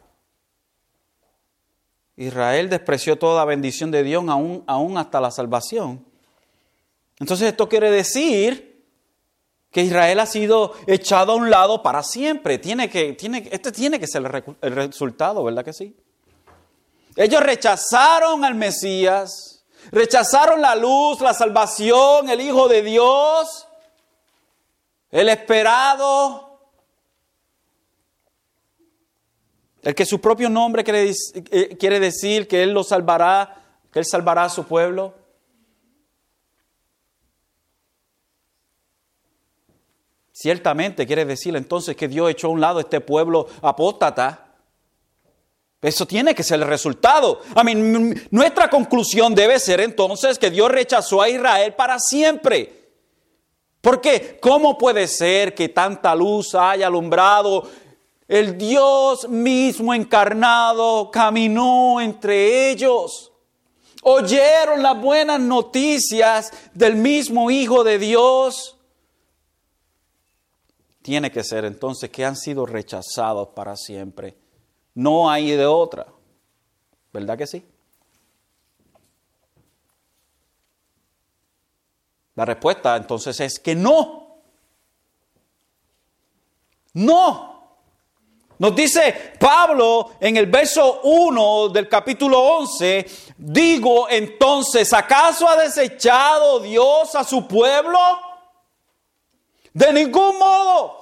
Israel 2.19 2.69
despreció 2.69 3.17
toda 3.17 3.45
bendición 3.45 3.91
de 3.91 4.03
Dios, 4.03 4.25
aún, 4.27 4.61
aún 4.67 4.97
hasta 4.97 5.21
la 5.21 5.31
salvación. 5.31 6.05
Entonces 7.17 7.47
esto 7.47 7.69
quiere 7.69 7.89
decir 7.89 8.83
que 9.71 9.83
Israel 9.83 10.19
ha 10.19 10.25
sido 10.25 10.73
echado 10.85 11.31
a 11.31 11.35
un 11.35 11.49
lado 11.49 11.81
para 11.81 12.03
siempre. 12.03 12.57
Tiene 12.57 12.89
que, 12.89 13.13
tiene, 13.13 13.47
este 13.53 13.71
tiene 13.71 14.01
que 14.01 14.07
ser 14.07 14.21
el 14.61 14.71
resultado, 14.75 15.45
¿verdad 15.45 15.63
que 15.63 15.71
sí? 15.71 15.95
Ellos 17.15 17.41
rechazaron 17.41 18.43
al 18.43 18.55
Mesías, 18.55 19.63
rechazaron 19.89 20.61
la 20.61 20.75
luz, 20.75 21.21
la 21.21 21.33
salvación, 21.33 22.27
el 22.29 22.41
Hijo 22.41 22.67
de 22.67 22.81
Dios, 22.81 23.65
el 25.09 25.29
esperado, 25.29 26.49
El 29.81 29.95
que 29.95 30.05
su 30.05 30.19
propio 30.19 30.50
nombre 30.50 30.83
eh, 30.88 31.77
quiere, 31.77 32.00
decir 32.00 32.48
que 32.48 32.63
Él 32.63 32.71
lo 32.71 32.83
salvará, 32.83 33.63
que 33.91 34.00
Él 34.00 34.05
salvará 34.05 34.45
a 34.45 34.50
su 34.50 34.65
pueblo. 34.65 35.13
Ciertamente 40.33 41.05
quiere 41.05 41.25
decir 41.25 41.55
entonces 41.55 41.95
que 41.95 42.07
Dios 42.07 42.29
echó 42.29 42.48
a 42.48 42.51
un 42.51 42.62
lado 42.62 42.79
este 42.79 43.01
pueblo 43.01 43.48
apóstata. 43.62 44.45
Eso 45.81 46.05
tiene 46.05 46.36
que 46.36 46.43
ser 46.43 46.59
el 46.59 46.67
resultado. 46.67 47.41
Nuestra 48.31 48.69
conclusión 48.69 49.33
debe 49.33 49.59
ser 49.59 49.79
entonces 49.79 50.38
que 50.38 50.50
Dios 50.50 50.69
rechazó 50.69 51.21
a 51.21 51.29
Israel 51.29 51.74
para 51.74 52.00
siempre. 52.00 52.79
Porque, 53.79 54.39
¿cómo 54.41 54.77
puede 54.77 55.07
ser 55.07 55.55
que 55.55 55.69
tanta 55.69 56.13
luz 56.15 56.53
haya 56.53 56.88
alumbrado 56.88 57.69
el 58.29 58.59
Dios 58.59 59.27
mismo 59.27 59.91
encarnado 59.91 61.09
caminó 61.09 62.00
entre 62.00 62.69
ellos. 62.69 63.31
Oyeron 64.03 64.83
las 64.83 65.01
buenas 65.01 65.39
noticias 65.39 66.53
del 66.75 66.95
mismo 66.95 67.50
Hijo 67.50 67.83
de 67.83 67.98
Dios. 67.98 68.77
Tiene 71.01 71.31
que 71.31 71.43
ser 71.43 71.65
entonces 71.65 72.12
que 72.12 72.24
han 72.24 72.36
sido 72.36 72.67
rechazados 72.67 73.48
para 73.50 73.75
siempre. 73.75 74.38
No 74.93 75.27
hay 75.27 75.50
de 75.50 75.65
otra. 75.65 76.05
¿Verdad 77.12 77.36
que 77.36 77.48
sí? 77.48 77.65
La 82.36 82.45
respuesta 82.45 82.95
entonces 82.95 83.39
es 83.39 83.59
que 83.59 83.74
no. 83.74 84.38
No. 86.93 87.49
Nos 88.59 88.75
dice 88.75 89.33
Pablo 89.39 90.11
en 90.19 90.35
el 90.35 90.45
verso 90.47 90.99
1 91.03 91.69
del 91.69 91.87
capítulo 91.87 92.37
11, 92.39 93.05
digo 93.37 94.07
entonces, 94.09 94.91
¿acaso 94.91 95.47
ha 95.47 95.55
desechado 95.55 96.59
Dios 96.59 97.15
a 97.15 97.23
su 97.23 97.47
pueblo? 97.47 97.97
De 99.73 99.93
ningún 99.93 100.37
modo. 100.37 100.99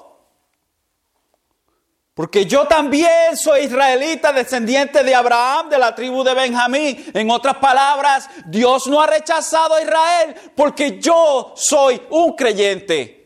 Porque 2.13 2.45
yo 2.45 2.65
también 2.67 3.35
soy 3.35 3.61
israelita, 3.61 4.31
descendiente 4.31 5.03
de 5.03 5.15
Abraham, 5.15 5.69
de 5.69 5.79
la 5.79 5.95
tribu 5.95 6.23
de 6.23 6.35
Benjamín. 6.35 7.11
En 7.11 7.31
otras 7.31 7.57
palabras, 7.57 8.29
Dios 8.45 8.85
no 8.85 9.01
ha 9.01 9.07
rechazado 9.07 9.73
a 9.73 9.81
Israel 9.81 10.35
porque 10.55 10.99
yo 10.99 11.53
soy 11.55 11.99
un 12.11 12.35
creyente. 12.35 13.16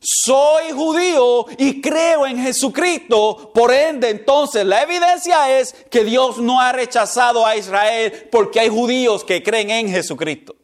Soy 0.00 0.72
judío 0.72 1.44
y 1.58 1.80
creo 1.82 2.26
en 2.26 2.38
Jesucristo. 2.38 3.50
Por 3.52 3.72
ende, 3.72 4.08
entonces, 4.08 4.64
la 4.64 4.82
evidencia 4.82 5.58
es 5.58 5.74
que 5.90 6.04
Dios 6.04 6.38
no 6.38 6.58
ha 6.58 6.72
rechazado 6.72 7.44
a 7.44 7.54
Israel 7.54 8.28
porque 8.32 8.60
hay 8.60 8.70
judíos 8.70 9.24
que 9.24 9.42
creen 9.42 9.70
en 9.70 9.90
Jesucristo. 9.90 10.56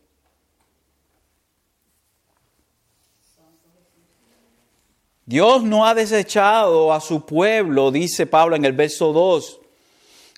Dios 5.27 5.65
no 5.65 5.85
ha 5.85 5.95
desechado 5.95 6.93
a 6.93 7.01
su 7.01 7.27
pueblo, 7.27 7.91
dice 7.91 8.27
Pablo 8.27 8.57
en 8.57 8.65
el 8.65 8.73
verso 8.73 9.13
2, 9.13 9.61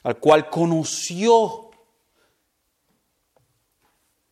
al 0.04 0.18
cual 0.18 0.48
conoció. 0.50 1.67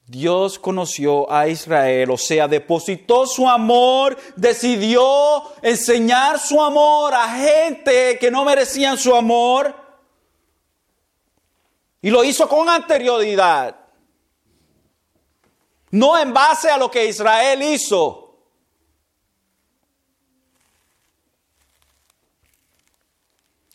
Dios 0.08 0.60
conoció 0.60 1.30
a 1.32 1.48
Israel, 1.48 2.12
o 2.12 2.16
sea, 2.16 2.46
depositó 2.46 3.26
su 3.26 3.48
amor, 3.48 4.16
decidió 4.36 5.42
enseñar 5.62 6.38
su 6.38 6.62
amor 6.62 7.12
a 7.12 7.28
gente 7.28 8.16
que 8.20 8.30
no 8.30 8.44
merecían 8.44 8.96
su 8.96 9.14
amor. 9.16 9.74
Y 12.00 12.10
lo 12.10 12.22
hizo 12.22 12.48
con 12.48 12.68
anterioridad. 12.68 13.74
No 15.90 16.16
en 16.16 16.32
base 16.32 16.70
a 16.70 16.78
lo 16.78 16.88
que 16.88 17.06
Israel 17.06 17.60
hizo. 17.64 18.22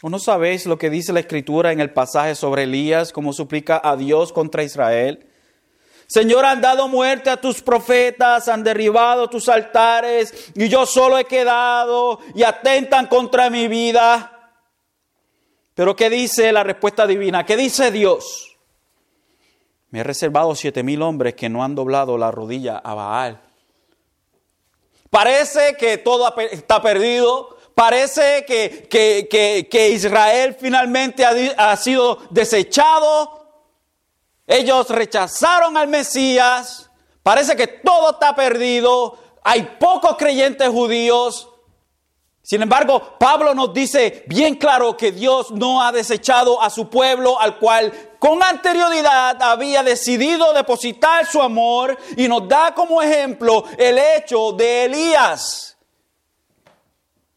¿O 0.01 0.09
no 0.09 0.17
sabéis 0.17 0.65
lo 0.65 0.77
que 0.77 0.89
dice 0.89 1.11
la 1.11 1.19
escritura 1.19 1.73
en 1.73 1.81
el 1.81 1.91
pasaje 1.91 2.35
sobre 2.35 2.63
Elías, 2.63 3.11
como 3.11 3.33
suplica 3.33 3.81
a 3.83 3.97
Dios 3.97 4.31
contra 4.31 4.63
Israel? 4.63 5.27
Señor, 6.11 6.43
han 6.43 6.59
dado 6.59 6.89
muerte 6.89 7.29
a 7.29 7.39
tus 7.39 7.61
profetas, 7.61 8.49
han 8.49 8.65
derribado 8.65 9.29
tus 9.29 9.47
altares 9.47 10.51
y 10.53 10.67
yo 10.67 10.85
solo 10.85 11.17
he 11.17 11.23
quedado 11.23 12.19
y 12.35 12.43
atentan 12.43 13.07
contra 13.07 13.49
mi 13.49 13.69
vida. 13.69 14.51
Pero 15.73 15.95
¿qué 15.95 16.09
dice 16.09 16.51
la 16.51 16.65
respuesta 16.65 17.07
divina? 17.07 17.45
¿Qué 17.45 17.55
dice 17.55 17.91
Dios? 17.91 18.57
Me 19.89 20.01
he 20.01 20.03
reservado 20.03 20.53
siete 20.53 20.83
mil 20.83 21.01
hombres 21.01 21.33
que 21.35 21.47
no 21.47 21.63
han 21.63 21.75
doblado 21.75 22.17
la 22.17 22.29
rodilla 22.29 22.77
a 22.79 22.93
Baal. 22.93 23.41
Parece 25.09 25.77
que 25.77 25.97
todo 25.97 26.35
está 26.51 26.81
perdido, 26.81 27.57
Parece 27.73 28.43
que, 28.45 29.89
Israel 29.93 30.57
finalmente 30.59 31.23
ha, 31.23 31.71
ha 31.71 31.77
sido 31.77 32.19
desechado. 32.29 33.40
Ellos 34.51 34.89
rechazaron 34.89 35.77
al 35.77 35.87
Mesías. 35.87 36.91
Parece 37.23 37.55
que 37.55 37.67
todo 37.67 38.11
está 38.11 38.35
perdido. 38.35 39.17
Hay 39.45 39.77
pocos 39.79 40.17
creyentes 40.17 40.67
judíos. 40.67 41.47
Sin 42.41 42.61
embargo, 42.61 43.15
Pablo 43.17 43.55
nos 43.55 43.73
dice 43.73 44.25
bien 44.27 44.55
claro 44.55 44.97
que 44.97 45.13
Dios 45.13 45.51
no 45.51 45.81
ha 45.81 45.93
desechado 45.93 46.61
a 46.61 46.69
su 46.69 46.89
pueblo 46.89 47.39
al 47.39 47.59
cual 47.59 47.93
con 48.19 48.43
anterioridad 48.43 49.41
había 49.41 49.83
decidido 49.83 50.51
depositar 50.51 51.25
su 51.25 51.41
amor 51.41 51.97
y 52.17 52.27
nos 52.27 52.45
da 52.49 52.73
como 52.73 53.01
ejemplo 53.01 53.63
el 53.77 53.97
hecho 53.97 54.51
de 54.51 54.83
Elías 54.83 55.77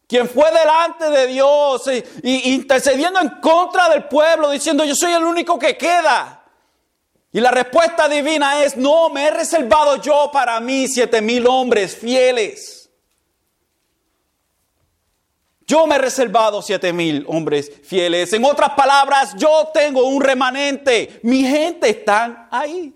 quien 0.05 0.29
fue 0.29 0.51
delante 0.51 1.09
de 1.09 1.27
Dios 1.27 1.89
y, 2.21 2.53
intercediendo 2.53 3.19
en 3.21 3.29
contra 3.41 3.89
del 3.89 4.03
pueblo, 4.03 4.51
diciendo, 4.51 4.83
yo 4.83 4.93
soy 4.95 5.13
el 5.13 5.23
único 5.23 5.57
que 5.57 5.75
queda. 5.77 6.44
Y 7.35 7.41
la 7.41 7.51
respuesta 7.51 8.07
divina 8.07 8.63
es, 8.63 8.77
no, 8.77 9.09
me 9.09 9.25
he 9.25 9.29
reservado 9.29 9.97
yo 9.97 10.29
para 10.31 10.57
mí 10.61 10.87
siete 10.87 11.19
mil 11.21 11.45
hombres 11.47 11.93
fieles. 11.93 12.89
Yo 15.67 15.85
me 15.85 15.95
he 15.95 15.97
reservado 15.97 16.61
siete 16.61 16.93
mil 16.93 17.25
hombres 17.27 17.69
fieles. 17.83 18.31
En 18.31 18.45
otras 18.45 18.69
palabras, 18.69 19.35
yo 19.35 19.69
tengo 19.73 20.05
un 20.05 20.21
remanente. 20.23 21.19
Mi 21.23 21.43
gente 21.43 21.89
está 21.89 22.47
ahí. 22.49 22.95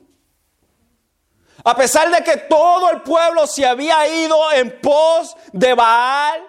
A 1.61 1.75
pesar 1.75 2.09
de 2.09 2.23
que 2.23 2.37
todo 2.37 2.91
el 2.91 3.01
pueblo 3.01 3.45
se 3.45 3.65
había 3.65 4.07
ido 4.07 4.53
en 4.53 4.79
pos 4.79 5.35
de 5.51 5.73
Baal, 5.73 6.41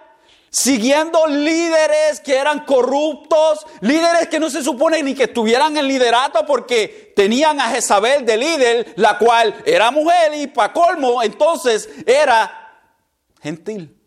siguiendo 0.51 1.25
líderes 1.27 2.19
que 2.19 2.35
eran 2.35 2.65
corruptos, 2.65 3.65
líderes 3.79 4.27
que 4.27 4.39
no 4.39 4.49
se 4.49 4.61
supone 4.61 5.01
ni 5.01 5.15
que 5.15 5.23
estuvieran 5.23 5.77
en 5.77 5.87
liderato 5.87 6.45
porque 6.45 7.13
tenían 7.15 7.61
a 7.61 7.69
Jezabel 7.69 8.25
de 8.25 8.37
líder, 8.37 8.93
la 8.97 9.17
cual 9.17 9.63
era 9.65 9.89
mujer 9.91 10.33
y 10.35 10.47
para 10.47 10.73
colmo 10.73 11.23
entonces 11.23 11.89
era 12.05 12.83
gentil. 13.41 13.97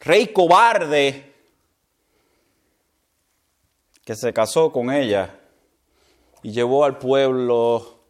Rey 0.00 0.28
cobarde 0.32 1.34
que 4.04 4.14
se 4.14 4.32
casó 4.32 4.70
con 4.70 4.90
ella 4.90 5.34
y 6.42 6.52
llevó 6.52 6.84
al 6.84 6.98
pueblo 6.98 8.04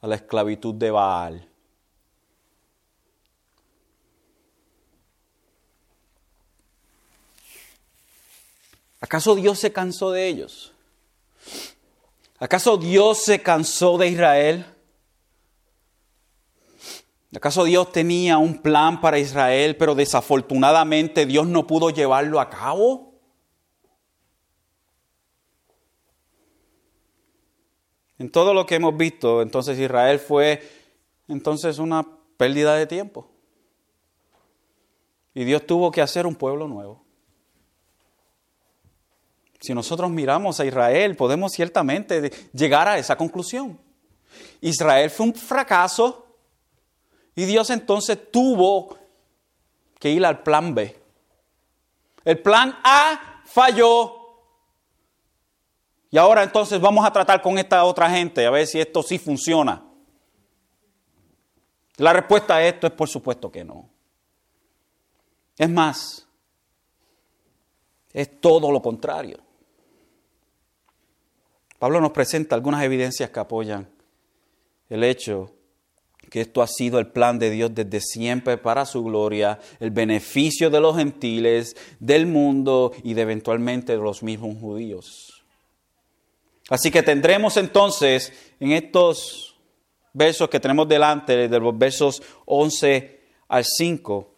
a 0.00 0.06
la 0.06 0.14
esclavitud 0.14 0.74
de 0.74 0.90
Baal. 0.90 1.48
¿Acaso 9.06 9.36
Dios 9.36 9.60
se 9.60 9.72
cansó 9.72 10.10
de 10.10 10.26
ellos? 10.26 10.72
¿Acaso 12.40 12.76
Dios 12.76 13.18
se 13.18 13.40
cansó 13.40 13.98
de 13.98 14.08
Israel? 14.08 14.66
¿Acaso 17.36 17.62
Dios 17.62 17.92
tenía 17.92 18.38
un 18.38 18.60
plan 18.60 19.00
para 19.00 19.20
Israel, 19.20 19.76
pero 19.76 19.94
desafortunadamente 19.94 21.24
Dios 21.24 21.46
no 21.46 21.68
pudo 21.68 21.90
llevarlo 21.90 22.40
a 22.40 22.50
cabo? 22.50 23.14
En 28.18 28.28
todo 28.32 28.54
lo 28.54 28.66
que 28.66 28.74
hemos 28.74 28.96
visto, 28.96 29.40
entonces 29.40 29.78
Israel 29.78 30.18
fue 30.18 30.68
entonces 31.28 31.78
una 31.78 32.04
pérdida 32.36 32.74
de 32.74 32.88
tiempo. 32.88 33.30
Y 35.32 35.44
Dios 35.44 35.64
tuvo 35.64 35.92
que 35.92 36.02
hacer 36.02 36.26
un 36.26 36.34
pueblo 36.34 36.66
nuevo. 36.66 37.05
Si 39.60 39.74
nosotros 39.74 40.10
miramos 40.10 40.60
a 40.60 40.64
Israel, 40.64 41.16
podemos 41.16 41.52
ciertamente 41.52 42.30
llegar 42.52 42.88
a 42.88 42.98
esa 42.98 43.16
conclusión. 43.16 43.78
Israel 44.60 45.10
fue 45.10 45.26
un 45.26 45.34
fracaso 45.34 46.26
y 47.34 47.44
Dios 47.44 47.70
entonces 47.70 48.30
tuvo 48.30 48.96
que 49.98 50.10
ir 50.10 50.24
al 50.24 50.42
plan 50.42 50.74
B. 50.74 50.98
El 52.24 52.42
plan 52.42 52.78
A 52.82 53.42
falló. 53.44 54.12
Y 56.10 56.18
ahora 56.18 56.42
entonces 56.42 56.80
vamos 56.80 57.04
a 57.04 57.12
tratar 57.12 57.42
con 57.42 57.58
esta 57.58 57.84
otra 57.84 58.10
gente 58.10 58.46
a 58.46 58.50
ver 58.50 58.66
si 58.66 58.80
esto 58.80 59.02
sí 59.02 59.18
funciona. 59.18 59.82
La 61.96 62.12
respuesta 62.12 62.56
a 62.56 62.66
esto 62.66 62.86
es 62.86 62.92
por 62.92 63.08
supuesto 63.08 63.50
que 63.50 63.64
no. 63.64 63.88
Es 65.56 65.70
más, 65.70 66.26
es 68.12 68.40
todo 68.40 68.70
lo 68.70 68.82
contrario. 68.82 69.45
Pablo 71.78 72.00
nos 72.00 72.12
presenta 72.12 72.54
algunas 72.54 72.82
evidencias 72.82 73.30
que 73.30 73.40
apoyan 73.40 73.88
el 74.88 75.04
hecho 75.04 75.52
que 76.30 76.40
esto 76.40 76.62
ha 76.62 76.66
sido 76.66 76.98
el 76.98 77.06
plan 77.06 77.38
de 77.38 77.50
Dios 77.50 77.74
desde 77.74 78.00
siempre 78.00 78.58
para 78.58 78.84
su 78.84 79.04
gloria, 79.04 79.60
el 79.78 79.90
beneficio 79.90 80.70
de 80.70 80.80
los 80.80 80.96
gentiles, 80.96 81.76
del 82.00 82.26
mundo 82.26 82.92
y 83.04 83.14
de 83.14 83.22
eventualmente 83.22 83.92
de 83.92 83.98
los 83.98 84.22
mismos 84.22 84.58
judíos. 84.58 85.44
Así 86.68 86.90
que 86.90 87.02
tendremos 87.02 87.56
entonces 87.56 88.32
en 88.58 88.72
estos 88.72 89.56
versos 90.12 90.48
que 90.48 90.58
tenemos 90.58 90.88
delante, 90.88 91.48
de 91.48 91.60
los 91.60 91.76
versos 91.78 92.22
11 92.46 93.20
al 93.48 93.64
5, 93.64 94.34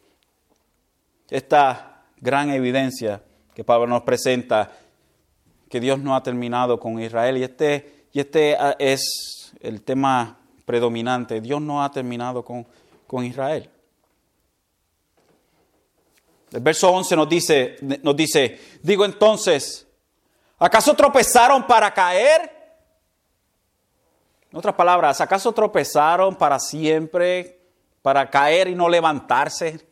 esta 1.30 2.04
gran 2.20 2.50
evidencia 2.50 3.22
que 3.54 3.64
Pablo 3.64 3.86
nos 3.86 4.02
presenta 4.02 4.70
que 5.68 5.80
Dios 5.80 5.98
no 5.98 6.16
ha 6.16 6.22
terminado 6.22 6.78
con 6.78 7.00
Israel. 7.00 7.38
Y 7.38 7.42
este, 7.44 8.06
y 8.12 8.20
este 8.20 8.56
ah, 8.56 8.76
es 8.78 9.52
el 9.60 9.82
tema 9.82 10.38
predominante. 10.64 11.40
Dios 11.40 11.60
no 11.60 11.82
ha 11.82 11.90
terminado 11.90 12.44
con, 12.44 12.66
con 13.06 13.24
Israel. 13.24 13.70
El 16.50 16.60
verso 16.60 16.90
11 16.90 17.16
nos 17.16 17.28
dice, 17.28 17.76
nos 18.02 18.16
dice, 18.16 18.58
digo 18.82 19.04
entonces, 19.04 19.86
¿acaso 20.58 20.94
tropezaron 20.94 21.66
para 21.66 21.92
caer? 21.92 22.56
En 24.50 24.56
otras 24.58 24.74
palabras, 24.74 25.20
¿acaso 25.20 25.52
tropezaron 25.52 26.36
para 26.36 26.58
siempre, 26.58 27.60
para 28.00 28.30
caer 28.30 28.68
y 28.68 28.74
no 28.74 28.88
levantarse 28.88 29.88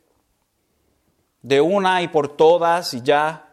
de 1.46 1.60
una 1.60 2.02
y 2.02 2.08
por 2.08 2.36
todas 2.36 2.92
y 2.92 3.02
ya. 3.02 3.45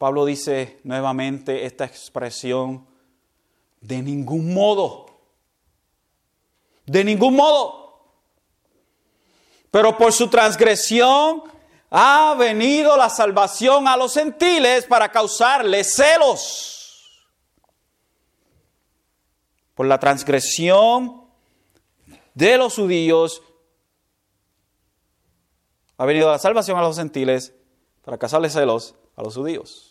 Pablo 0.00 0.24
dice 0.24 0.80
nuevamente 0.82 1.66
esta 1.66 1.84
expresión, 1.84 2.86
de 3.82 4.00
ningún 4.00 4.54
modo, 4.54 5.04
de 6.86 7.04
ningún 7.04 7.36
modo. 7.36 8.00
Pero 9.70 9.98
por 9.98 10.14
su 10.14 10.28
transgresión 10.28 11.42
ha 11.90 12.34
venido 12.38 12.96
la 12.96 13.10
salvación 13.10 13.86
a 13.86 13.98
los 13.98 14.14
gentiles 14.14 14.86
para 14.86 15.12
causarles 15.12 15.94
celos. 15.94 17.28
Por 19.74 19.84
la 19.84 20.00
transgresión 20.00 21.26
de 22.32 22.56
los 22.56 22.74
judíos 22.74 23.42
ha 25.98 26.06
venido 26.06 26.30
la 26.30 26.38
salvación 26.38 26.78
a 26.78 26.80
los 26.80 26.96
gentiles 26.96 27.52
para 28.00 28.16
causarles 28.16 28.54
celos 28.54 28.94
a 29.14 29.22
los 29.22 29.34
judíos. 29.34 29.89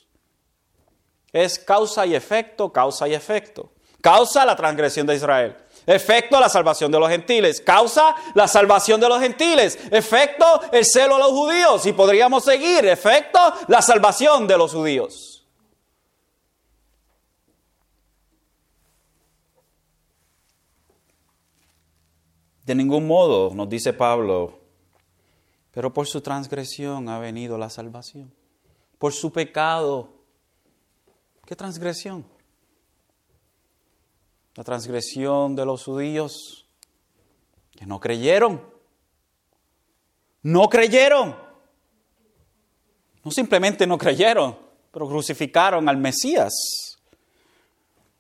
Es 1.32 1.60
causa 1.60 2.06
y 2.06 2.16
efecto, 2.16 2.72
causa 2.72 3.08
y 3.08 3.14
efecto. 3.14 3.72
Causa 4.02 4.46
la 4.46 4.56
transgresión 4.56 5.06
de 5.06 5.16
Israel. 5.16 5.58
Efecto, 5.86 6.40
la 6.40 6.50
salvación 6.50 6.92
de 6.92 7.00
los 7.00 7.10
gentiles. 7.10 7.62
Causa, 7.62 8.16
la 8.34 8.48
salvación 8.48 9.02
de 9.02 9.10
los 9.10 9.20
gentiles. 9.20 9.78
Efecto, 9.92 10.46
el 10.72 10.86
celo 10.86 11.16
a 11.16 11.20
los 11.20 11.32
judíos. 11.32 11.86
Y 11.86 11.94
podríamos 11.94 12.44
seguir. 12.44 12.86
Efecto, 12.86 13.40
la 13.68 13.82
salvación 13.82 14.48
de 14.48 14.58
los 14.58 14.74
judíos. 14.74 15.48
De 22.64 22.76
ningún 22.76 23.08
modo, 23.08 23.52
nos 23.56 23.68
dice 23.68 23.94
Pablo, 23.94 24.60
pero 25.72 25.92
por 25.92 26.06
su 26.06 26.22
transgresión 26.22 27.10
ha 27.10 27.18
venido 27.18 27.58
la 27.58 27.72
salvación. 27.72 28.32
Por 29.00 29.12
su 29.12 29.34
pecado. 29.34 30.19
¿Qué 31.50 31.56
transgresión? 31.56 32.24
la 34.54 34.64
transgresión 34.64 35.56
de 35.56 35.66
los 35.66 35.84
judíos 35.84 36.68
que 37.72 37.88
no 37.88 38.00
creyeron. 38.00 38.64
No 40.44 40.70
creyeron. 40.70 41.36
No 43.24 43.32
simplemente 43.32 43.88
no 43.88 43.98
creyeron, 43.98 44.60
pero 44.92 45.08
crucificaron 45.08 45.90
al 45.90 45.98
Mesías. 45.98 46.54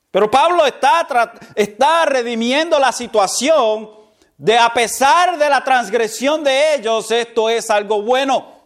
Pero 0.09 0.31
Pablo 0.31 0.65
está, 0.65 1.07
está 1.53 2.05
redimiendo 2.05 2.79
la 2.79 2.91
situación 2.91 3.91
de 4.39 4.57
a 4.57 4.73
pesar 4.73 5.37
de 5.37 5.47
la 5.47 5.63
transgresión 5.63 6.43
de 6.43 6.73
ellos, 6.73 7.11
esto 7.11 7.47
es 7.47 7.69
algo 7.69 8.01
bueno 8.01 8.59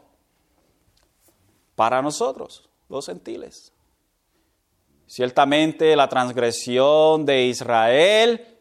para 1.76 2.02
nosotros, 2.02 2.69
los 2.88 3.08
gentiles. 3.08 3.72
Ciertamente 5.08 5.96
la 5.96 6.08
transgresión 6.10 7.26
de 7.26 7.44
Israel 7.44 8.58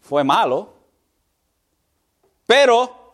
fue 0.00 0.24
malo, 0.24 0.74
pero 2.46 3.06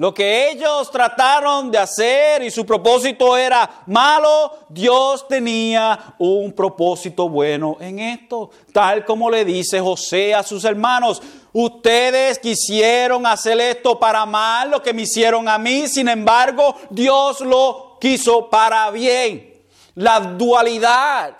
lo 0.00 0.14
que 0.14 0.50
ellos 0.50 0.90
trataron 0.90 1.70
de 1.70 1.76
hacer 1.76 2.42
y 2.42 2.50
su 2.50 2.64
propósito 2.64 3.36
era 3.36 3.82
malo, 3.86 4.60
Dios 4.70 5.28
tenía 5.28 6.14
un 6.18 6.54
propósito 6.54 7.28
bueno 7.28 7.76
en 7.80 7.98
esto. 7.98 8.50
Tal 8.72 9.04
como 9.04 9.28
le 9.28 9.44
dice 9.44 9.78
José 9.78 10.34
a 10.34 10.42
sus 10.42 10.64
hermanos, 10.64 11.20
ustedes 11.52 12.38
quisieron 12.38 13.26
hacer 13.26 13.60
esto 13.60 14.00
para 14.00 14.24
mal, 14.24 14.70
lo 14.70 14.82
que 14.82 14.94
me 14.94 15.02
hicieron 15.02 15.46
a 15.46 15.58
mí, 15.58 15.86
sin 15.86 16.08
embargo, 16.08 16.76
Dios 16.88 17.40
lo 17.40 17.98
quiso 18.00 18.48
para 18.48 18.90
bien. 18.90 19.52
La 19.96 20.18
dualidad 20.20 21.39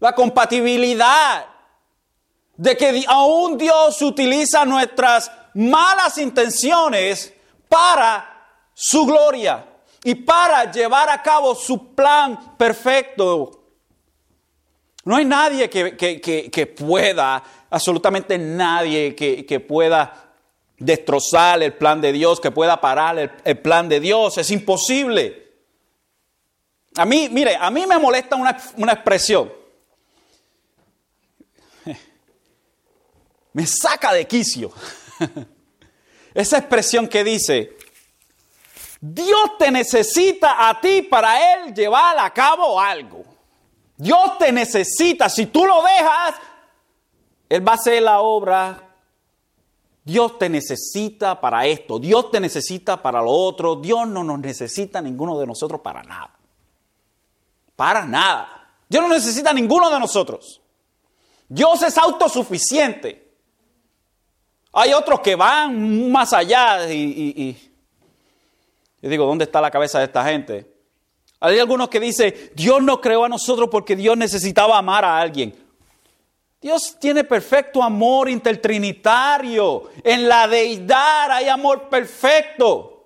la 0.00 0.14
compatibilidad 0.14 1.46
de 2.56 2.76
que 2.76 3.04
aún 3.06 3.56
Dios 3.56 4.02
utiliza 4.02 4.64
nuestras 4.64 5.30
malas 5.54 6.18
intenciones 6.18 7.32
para 7.68 8.38
su 8.74 9.06
gloria 9.06 9.64
y 10.04 10.14
para 10.14 10.70
llevar 10.70 11.08
a 11.10 11.22
cabo 11.22 11.54
su 11.54 11.94
plan 11.94 12.56
perfecto. 12.56 13.58
No 15.04 15.16
hay 15.16 15.24
nadie 15.24 15.70
que, 15.70 16.66
pueda, 16.66 17.42
absolutamente 17.70 18.38
nadie 18.38 19.14
que, 19.14 19.60
pueda 19.60 20.32
destrozar 20.78 21.62
el 21.62 21.74
plan 21.74 22.00
de 22.00 22.12
Dios, 22.12 22.40
que 22.40 22.50
pueda 22.50 22.80
parar 22.80 23.18
el, 23.44 23.58
plan 23.58 23.88
de 23.88 24.00
Dios. 24.00 24.38
Es 24.38 24.50
imposible. 24.50 25.48
A 26.96 27.04
mí, 27.04 27.28
mire, 27.30 27.56
a 27.56 27.70
mí 27.70 27.86
me 27.86 27.98
molesta 27.98 28.36
una, 28.36 28.56
una 28.76 28.92
expresión. 28.92 29.57
Me 33.58 33.66
saca 33.66 34.12
de 34.12 34.24
quicio. 34.24 34.70
Esa 36.32 36.58
expresión 36.58 37.08
que 37.08 37.24
dice, 37.24 37.76
Dios 39.00 39.58
te 39.58 39.72
necesita 39.72 40.68
a 40.68 40.80
ti 40.80 41.02
para 41.02 41.54
Él 41.54 41.74
llevar 41.74 42.16
a 42.20 42.32
cabo 42.32 42.80
algo. 42.80 43.24
Dios 43.96 44.38
te 44.38 44.52
necesita. 44.52 45.28
Si 45.28 45.46
tú 45.46 45.64
lo 45.64 45.82
dejas, 45.82 46.36
Él 47.48 47.66
va 47.66 47.72
a 47.72 47.74
hacer 47.74 48.00
la 48.00 48.20
obra. 48.20 48.80
Dios 50.04 50.38
te 50.38 50.48
necesita 50.48 51.40
para 51.40 51.66
esto. 51.66 51.98
Dios 51.98 52.30
te 52.30 52.38
necesita 52.38 53.02
para 53.02 53.20
lo 53.20 53.32
otro. 53.32 53.74
Dios 53.74 54.06
no 54.06 54.22
nos 54.22 54.38
necesita 54.38 55.02
ninguno 55.02 55.36
de 55.36 55.48
nosotros 55.48 55.80
para 55.80 56.04
nada. 56.04 56.30
Para 57.74 58.06
nada. 58.06 58.70
Dios 58.88 59.02
no 59.02 59.08
necesita 59.08 59.52
ninguno 59.52 59.90
de 59.90 59.98
nosotros. 59.98 60.60
Dios 61.48 61.82
es 61.82 61.98
autosuficiente. 61.98 63.27
Hay 64.80 64.92
otros 64.92 65.18
que 65.18 65.34
van 65.34 66.08
más 66.08 66.32
allá 66.32 66.88
y, 66.88 67.56
digo, 69.02 69.26
¿dónde 69.26 69.42
está 69.42 69.60
la 69.60 69.72
cabeza 69.72 69.98
de 69.98 70.04
esta 70.04 70.24
gente? 70.24 70.72
Hay 71.40 71.58
algunos 71.58 71.88
que 71.88 71.98
dicen, 71.98 72.32
Dios 72.54 72.80
no 72.80 73.00
creó 73.00 73.24
a 73.24 73.28
nosotros 73.28 73.68
porque 73.72 73.96
Dios 73.96 74.16
necesitaba 74.16 74.78
amar 74.78 75.04
a 75.04 75.18
alguien. 75.18 75.52
Dios 76.60 76.96
tiene 77.00 77.24
perfecto 77.24 77.82
amor 77.82 78.28
intertrinitario. 78.28 79.90
En 80.04 80.28
la 80.28 80.46
deidad 80.46 81.32
hay 81.32 81.48
amor 81.48 81.88
perfecto. 81.88 83.04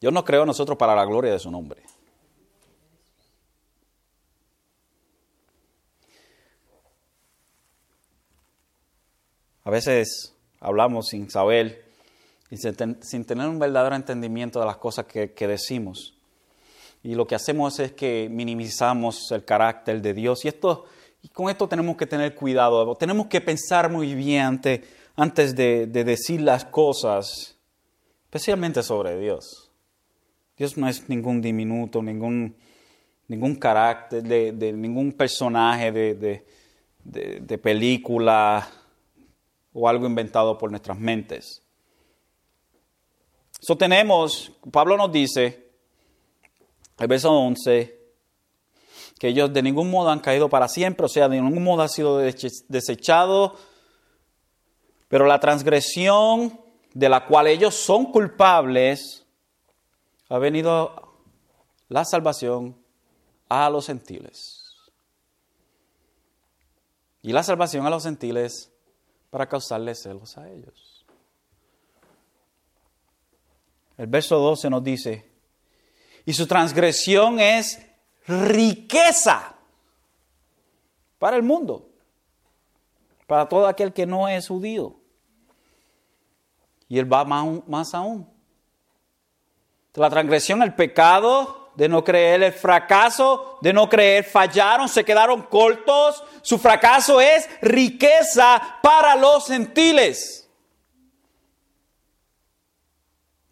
Dios 0.00 0.12
nos 0.12 0.24
creó 0.24 0.42
a 0.42 0.46
nosotros 0.46 0.76
para 0.76 0.96
la 0.96 1.04
gloria 1.04 1.30
de 1.30 1.38
su 1.38 1.50
nombre. 1.50 1.87
A 9.68 9.70
veces 9.70 10.34
hablamos 10.60 11.08
sin 11.08 11.28
saber 11.28 11.84
y 12.50 12.56
sin 12.56 13.24
tener 13.26 13.46
un 13.46 13.58
verdadero 13.58 13.96
entendimiento 13.96 14.60
de 14.60 14.64
las 14.64 14.78
cosas 14.78 15.04
que, 15.04 15.46
decimos. 15.46 16.14
Y 17.02 17.14
lo 17.14 17.26
que 17.26 17.34
hacemos 17.34 17.78
es 17.78 17.92
que 17.92 18.30
minimizamos 18.30 19.30
el 19.30 19.44
carácter 19.44 20.00
de 20.00 20.14
Dios. 20.14 20.42
Y, 20.46 20.48
esto, 20.48 20.86
con 21.34 21.50
esto 21.50 21.68
tenemos 21.68 21.98
que 21.98 22.06
tener 22.06 22.34
cuidado. 22.34 22.94
Tenemos 22.94 23.26
que 23.26 23.42
pensar 23.42 23.90
muy 23.90 24.14
bien 24.14 24.58
antes, 25.16 25.54
de, 25.54 25.86
decir 25.86 26.40
las 26.40 26.64
cosas, 26.64 27.58
especialmente 28.24 28.82
sobre 28.82 29.18
Dios. 29.18 29.70
Dios 30.56 30.78
no 30.78 30.88
es 30.88 31.10
ningún 31.10 31.42
diminuto, 31.42 32.02
ningún, 32.02 32.56
ningún 33.26 33.54
carácter, 33.56 34.22
de, 34.22 34.72
ningún 34.72 35.12
personaje 35.12 35.92
de, 35.92 36.46
de 37.04 37.58
película 37.58 38.66
o 39.72 39.88
algo 39.88 40.06
inventado 40.06 40.58
por 40.58 40.70
nuestras 40.70 40.98
mentes. 40.98 41.62
Eso 43.60 43.76
tenemos, 43.76 44.52
Pablo 44.70 44.96
nos 44.96 45.10
dice, 45.10 45.70
el 46.98 47.06
verso 47.06 47.32
11, 47.32 47.98
que 49.18 49.28
ellos 49.28 49.52
de 49.52 49.62
ningún 49.62 49.90
modo 49.90 50.10
han 50.10 50.20
caído 50.20 50.48
para 50.48 50.68
siempre, 50.68 51.06
o 51.06 51.08
sea, 51.08 51.28
de 51.28 51.40
ningún 51.40 51.64
modo 51.64 51.82
ha 51.82 51.88
sido 51.88 52.18
desechado, 52.18 53.56
pero 55.08 55.26
la 55.26 55.40
transgresión 55.40 56.60
de 56.94 57.08
la 57.08 57.26
cual 57.26 57.48
ellos 57.48 57.74
son 57.74 58.12
culpables, 58.12 59.26
ha 60.28 60.38
venido 60.38 61.16
la 61.88 62.04
salvación 62.04 62.76
a 63.48 63.68
los 63.70 63.86
gentiles. 63.86 64.64
Y 67.22 67.32
la 67.32 67.42
salvación 67.42 67.86
a 67.86 67.90
los 67.90 68.04
gentiles 68.04 68.72
para 69.30 69.48
causarles 69.48 70.02
celos 70.02 70.36
a 70.38 70.48
ellos. 70.48 71.06
El 73.96 74.06
verso 74.06 74.38
12 74.38 74.70
nos 74.70 74.84
dice, 74.84 75.30
y 76.24 76.32
su 76.32 76.46
transgresión 76.46 77.40
es 77.40 77.84
riqueza 78.26 79.54
para 81.18 81.36
el 81.36 81.42
mundo. 81.42 81.84
para 83.26 83.46
todo 83.46 83.66
aquel 83.66 83.92
que 83.92 84.06
no 84.06 84.26
es 84.26 84.48
judío. 84.48 84.96
Y 86.88 86.98
él 86.98 87.12
va 87.12 87.24
más, 87.26 87.94
aún. 87.94 88.26
La 89.92 90.08
transgresión, 90.08 90.62
el 90.62 90.74
pecado 90.74 91.57
de 91.78 91.88
no 91.88 92.02
creer, 92.02 92.42
el 92.42 92.52
fracaso 92.52 93.56
de 93.60 93.72
no 93.72 93.88
creer, 93.88 94.24
fallaron, 94.24 94.88
se 94.88 95.04
quedaron 95.04 95.42
cortos. 95.42 96.24
Su 96.42 96.58
fracaso 96.58 97.20
es 97.20 97.48
riqueza 97.62 98.80
para 98.82 99.14
los 99.14 99.46
gentiles. 99.46 100.50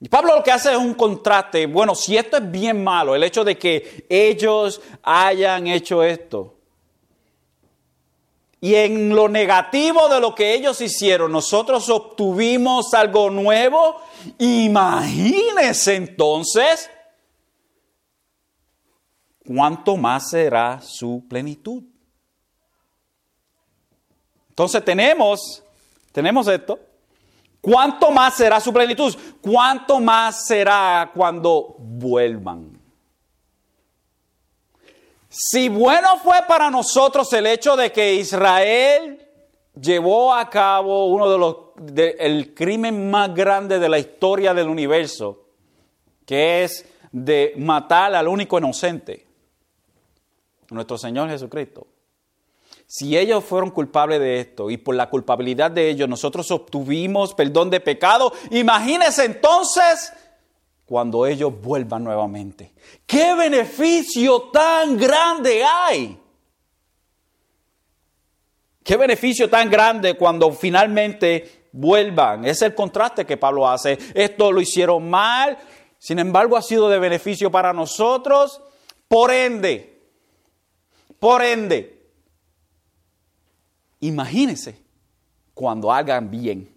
Y 0.01 0.09
Pablo 0.09 0.35
lo 0.35 0.43
que 0.43 0.51
hace 0.51 0.73
es 0.73 0.77
un 0.77 0.95
contraste. 0.95 1.67
Bueno, 1.67 1.95
si 1.95 2.17
esto 2.17 2.39
es 2.39 2.51
bien 2.51 2.83
malo, 2.83 3.15
el 3.15 3.23
hecho 3.23 3.45
de 3.45 3.57
que 3.57 4.07
ellos 4.09 4.81
hayan 5.05 5.69
hecho 5.69 6.03
esto, 6.03 6.57
y 8.61 8.75
en 8.75 9.15
lo 9.15 9.29
negativo 9.29 10.09
de 10.09 10.21
lo 10.21 10.35
que 10.35 10.53
ellos 10.53 10.81
hicieron, 10.81 11.31
nosotros 11.31 11.89
obtuvimos 11.91 12.93
algo 12.93 13.31
nuevo. 13.31 14.01
Imagínense 14.39 15.95
entonces 15.95 16.91
cuánto 19.47 19.97
más 19.97 20.31
será 20.31 20.81
su 20.83 21.25
plenitud. 21.29 21.83
Entonces 24.51 24.85
tenemos, 24.85 25.63
tenemos 26.13 26.49
esto. 26.49 26.79
¿Cuánto 27.61 28.11
más 28.11 28.35
será 28.35 28.61
su 28.61 28.73
plenitud? 28.73 29.15
¿Cuánto 29.41 30.01
más 30.01 30.47
será 30.47 31.11
cuando 31.15 31.77
vuelvan? 31.79 32.81
Si 35.29 35.69
bueno 35.69 36.17
fue 36.19 36.39
para 36.49 36.71
nosotros 36.71 37.31
el 37.33 37.47
hecho 37.47 37.77
de 37.77 37.93
que 37.93 38.15
Israel 38.15 39.29
llevó 39.79 40.33
a 40.33 40.49
cabo 40.49 41.07
uno 41.07 41.31
de 41.31 41.39
los 41.39 41.57
el 42.19 42.55
crimen 42.55 43.11
más 43.11 43.35
grande 43.35 43.79
de 43.79 43.89
la 43.89 43.99
historia 43.99 44.55
del 44.55 44.69
universo, 44.69 45.51
que 46.25 46.65
es 46.65 46.89
de 47.13 47.53
matar 47.59 48.15
al 48.15 48.29
único 48.29 48.57
inocente, 48.57 49.26
nuestro 50.71 50.99
Señor 50.99 51.29
Jesucristo. 51.29 51.87
Si 52.87 53.17
ellos 53.17 53.45
fueron 53.45 53.71
culpables 53.71 54.21
de 54.21 54.41
esto 54.41 54.71
y 54.71 54.77
por 54.77 54.95
la 54.95 55.11
culpabilidad 55.11 55.71
de 55.73 55.91
ellos 55.91 56.09
nosotros 56.09 56.51
obtuvimos 56.53 57.35
perdón 57.35 57.69
de 57.69 57.81
pecado, 57.81 58.33
imagínense 58.51 59.25
entonces 59.25 60.13
cuando 60.85 61.27
ellos 61.27 61.61
vuelvan 61.61 62.05
nuevamente. 62.05 62.73
¿Qué 63.05 63.35
beneficio 63.35 64.43
tan 64.53 64.97
grande 64.97 65.65
hay? 65.65 66.21
¿Qué 68.85 68.97
beneficio 68.97 69.51
tan 69.51 69.69
grande 69.69 70.15
cuando 70.15 70.53
finalmente 70.53 71.69
vuelvan? 71.73 72.45
Es 72.45 72.63
el 72.63 72.73
contraste 72.73 73.27
que 73.27 73.37
Pablo 73.37 73.69
hace. 73.69 73.99
Esto 74.15 74.53
lo 74.53 74.61
hicieron 74.61 75.11
mal, 75.11 75.59
sin 75.99 76.21
embargo 76.21 76.57
ha 76.57 76.63
sido 76.63 76.89
de 76.89 77.01
beneficio 77.01 77.51
para 77.51 77.73
nosotros. 77.73 78.63
Por 79.09 79.33
ende, 79.33 79.96
por 81.19 81.43
ende, 81.43 82.11
imagínense 84.01 84.81
cuando 85.55 85.93
hagan 85.93 86.31
bien, 86.31 86.75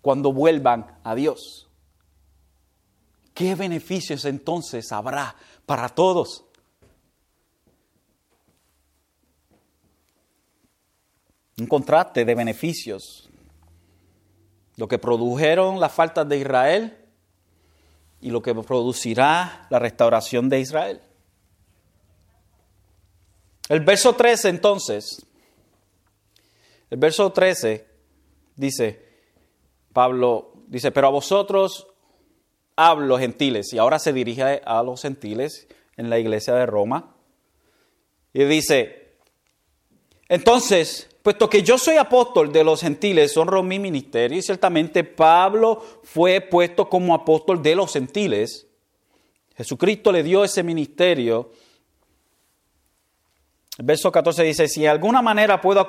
cuando 0.00 0.32
vuelvan 0.32 0.98
a 1.04 1.14
Dios. 1.14 1.68
¿Qué 3.34 3.54
beneficios 3.54 4.24
entonces 4.24 4.92
habrá 4.92 5.34
para 5.64 5.88
todos? 5.88 6.44
Un 11.58 11.66
contraste 11.66 12.24
de 12.24 12.34
beneficios. 12.34 13.28
Lo 14.76 14.88
que 14.88 14.98
produjeron 14.98 15.78
las 15.78 15.92
faltas 15.92 16.28
de 16.28 16.38
Israel 16.38 16.98
y 18.20 18.30
lo 18.30 18.42
que 18.42 18.54
producirá 18.54 19.66
la 19.70 19.78
restauración 19.78 20.48
de 20.48 20.60
Israel. 20.60 21.00
El 23.70 23.80
verso 23.82 24.14
13 24.14 24.48
entonces, 24.48 25.24
el 26.90 26.98
verso 26.98 27.30
13 27.30 27.86
dice, 28.56 29.00
Pablo 29.92 30.54
dice, 30.66 30.90
pero 30.90 31.06
a 31.06 31.10
vosotros 31.10 31.86
los 32.98 33.20
gentiles 33.20 33.72
y 33.72 33.78
ahora 33.78 34.00
se 34.00 34.12
dirige 34.12 34.60
a 34.64 34.82
los 34.82 35.02
gentiles 35.02 35.68
en 35.96 36.10
la 36.10 36.18
iglesia 36.18 36.54
de 36.54 36.66
Roma 36.66 37.14
y 38.32 38.42
dice, 38.42 39.18
entonces, 40.28 41.08
puesto 41.22 41.48
que 41.48 41.62
yo 41.62 41.78
soy 41.78 41.96
apóstol 41.96 42.50
de 42.50 42.64
los 42.64 42.80
gentiles, 42.80 43.36
honro 43.36 43.62
mi 43.62 43.78
ministerio 43.78 44.36
y 44.36 44.42
ciertamente 44.42 45.04
Pablo 45.04 45.80
fue 46.02 46.40
puesto 46.40 46.88
como 46.88 47.14
apóstol 47.14 47.62
de 47.62 47.76
los 47.76 47.92
gentiles. 47.92 48.66
Jesucristo 49.56 50.10
le 50.10 50.24
dio 50.24 50.42
ese 50.42 50.64
ministerio. 50.64 51.52
Verso 53.82 54.12
14 54.12 54.42
dice, 54.42 54.68
si 54.68 54.82
de 54.82 54.88
alguna 54.88 55.22
manera 55.22 55.60
puedo 55.60 55.86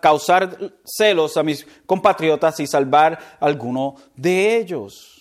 causar 0.00 0.58
celos 0.84 1.36
a 1.36 1.42
mis 1.42 1.66
compatriotas 1.86 2.60
y 2.60 2.66
salvar 2.66 3.18
a 3.40 3.46
alguno 3.46 3.94
de 4.14 4.58
ellos. 4.58 5.16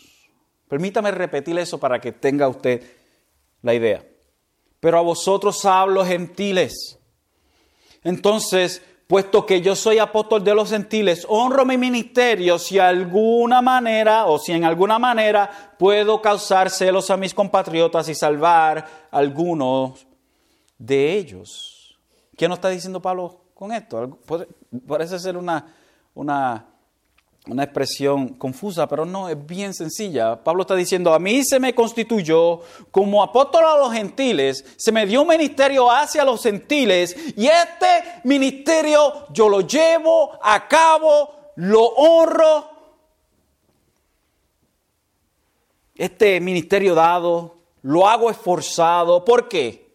Permítame 0.67 1.11
repetir 1.11 1.57
eso 1.57 1.79
para 1.79 1.99
que 1.99 2.11
tenga 2.11 2.47
usted 2.49 2.83
la 3.61 3.73
idea. 3.73 4.05
Pero 4.79 4.97
a 4.97 5.01
vosotros 5.01 5.63
hablo 5.65 6.03
gentiles. 6.05 6.99
Entonces, 8.03 8.81
puesto 9.07 9.45
que 9.45 9.61
yo 9.61 9.75
soy 9.75 9.99
apóstol 9.99 10.43
de 10.43 10.55
los 10.55 10.69
gentiles, 10.69 11.25
honro 11.29 11.65
mi 11.65 11.77
ministerio 11.77 12.59
si 12.59 12.79
alguna 12.79 13.61
manera 13.61 14.25
o 14.25 14.39
si 14.39 14.51
en 14.51 14.65
alguna 14.65 14.99
manera 14.99 15.73
puedo 15.79 16.21
causar 16.21 16.69
celos 16.69 17.09
a 17.09 17.17
mis 17.17 17.33
compatriotas 17.33 18.09
y 18.09 18.15
salvar 18.15 18.77
a 19.09 19.17
algunos 19.17 20.05
de 20.77 21.13
ellos. 21.13 21.78
¿Qué 22.39 22.47
nos 22.47 22.59
está 22.59 22.69
diciendo 22.69 23.01
Pablo 23.01 23.41
con 23.53 23.73
esto? 23.73 24.17
Parece 24.87 25.19
ser 25.19 25.35
una, 25.35 25.75
una 26.15 26.65
una 27.47 27.63
expresión 27.63 28.29
confusa, 28.35 28.87
pero 28.87 29.05
no, 29.05 29.27
es 29.27 29.45
bien 29.45 29.73
sencilla. 29.73 30.41
Pablo 30.41 30.61
está 30.61 30.75
diciendo, 30.75 31.13
a 31.13 31.19
mí 31.19 31.43
se 31.43 31.59
me 31.59 31.75
constituyó 31.75 32.61
como 32.91 33.21
apóstol 33.21 33.65
a 33.65 33.77
los 33.77 33.91
gentiles, 33.91 34.63
se 34.77 34.93
me 34.93 35.05
dio 35.05 35.23
un 35.23 35.27
ministerio 35.27 35.91
hacia 35.91 36.23
los 36.23 36.41
gentiles 36.41 37.13
y 37.35 37.47
este 37.47 38.21
ministerio 38.23 39.27
yo 39.33 39.49
lo 39.49 39.59
llevo 39.59 40.31
a 40.41 40.65
cabo, 40.69 41.51
lo 41.55 41.87
honro. 41.87 42.69
Este 45.93 46.39
ministerio 46.39 46.95
dado, 46.95 47.57
lo 47.81 48.07
hago 48.07 48.29
esforzado. 48.29 49.25
¿Por 49.25 49.49
qué? 49.49 49.88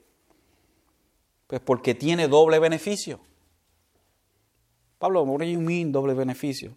Porque 1.61 1.95
tiene 1.95 2.29
doble 2.29 2.59
beneficio. 2.59 3.21
Pablo, 4.99 5.23
what 5.23 5.41
do 5.41 5.45
you 5.45 5.61
mean 5.61 5.93
doble 5.93 6.15
beneficio? 6.15 6.75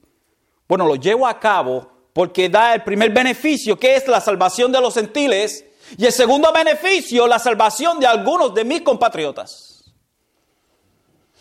Bueno, 0.68 0.86
lo 0.86 0.96
llevo 0.96 1.26
a 1.26 1.40
cabo 1.40 1.90
porque 2.13 2.50
da 2.50 2.74
el 2.74 2.84
primer 2.84 3.12
beneficio, 3.12 3.78
que 3.78 3.96
es 3.96 4.08
la 4.08 4.20
salvación 4.20 4.72
de 4.72 4.82
los 4.82 4.96
gentiles, 4.96 5.63
y 5.98 6.06
el 6.06 6.12
segundo 6.12 6.52
beneficio, 6.52 7.28
la 7.28 7.40
salvación 7.40 8.00
de 8.00 8.08
algunos 8.08 8.54
de 8.54 8.66
mis 8.66 8.82
compatriotas. 8.82 9.78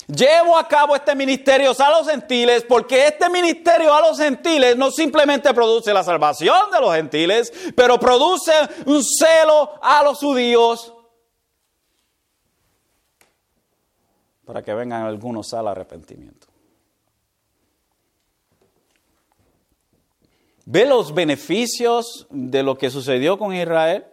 Llevo 0.07 0.57
a 0.57 0.69
cabo 0.69 0.95
este 0.95 1.17
ministerio 1.17 1.73
a 1.77 1.91
los 1.91 2.09
gentiles 2.09 2.65
porque 2.69 3.09
este 3.09 3.29
ministerio 3.29 3.93
a 3.93 4.01
los 4.03 4.17
gentiles 4.17 4.77
no 4.77 4.93
simplemente 4.93 5.53
produce 5.53 5.93
la 5.93 6.05
salvación 6.05 6.71
de 6.71 6.81
los 6.81 6.95
gentiles, 6.95 7.53
pero 7.75 7.99
produce 7.99 8.53
un 8.85 9.03
celo 9.03 9.73
a 9.83 10.05
los 10.05 10.19
judíos 10.19 10.93
para 14.47 14.63
que 14.63 14.73
vengan 14.73 15.03
algunos 15.03 15.53
al 15.53 15.67
arrepentimiento. 15.67 16.47
¿Ve 20.65 20.87
los 20.87 21.13
beneficios 21.13 22.27
de 22.31 22.63
lo 22.63 22.79
que 22.79 22.89
sucedió 22.89 23.39
con 23.39 23.55
Israel? 23.55 24.07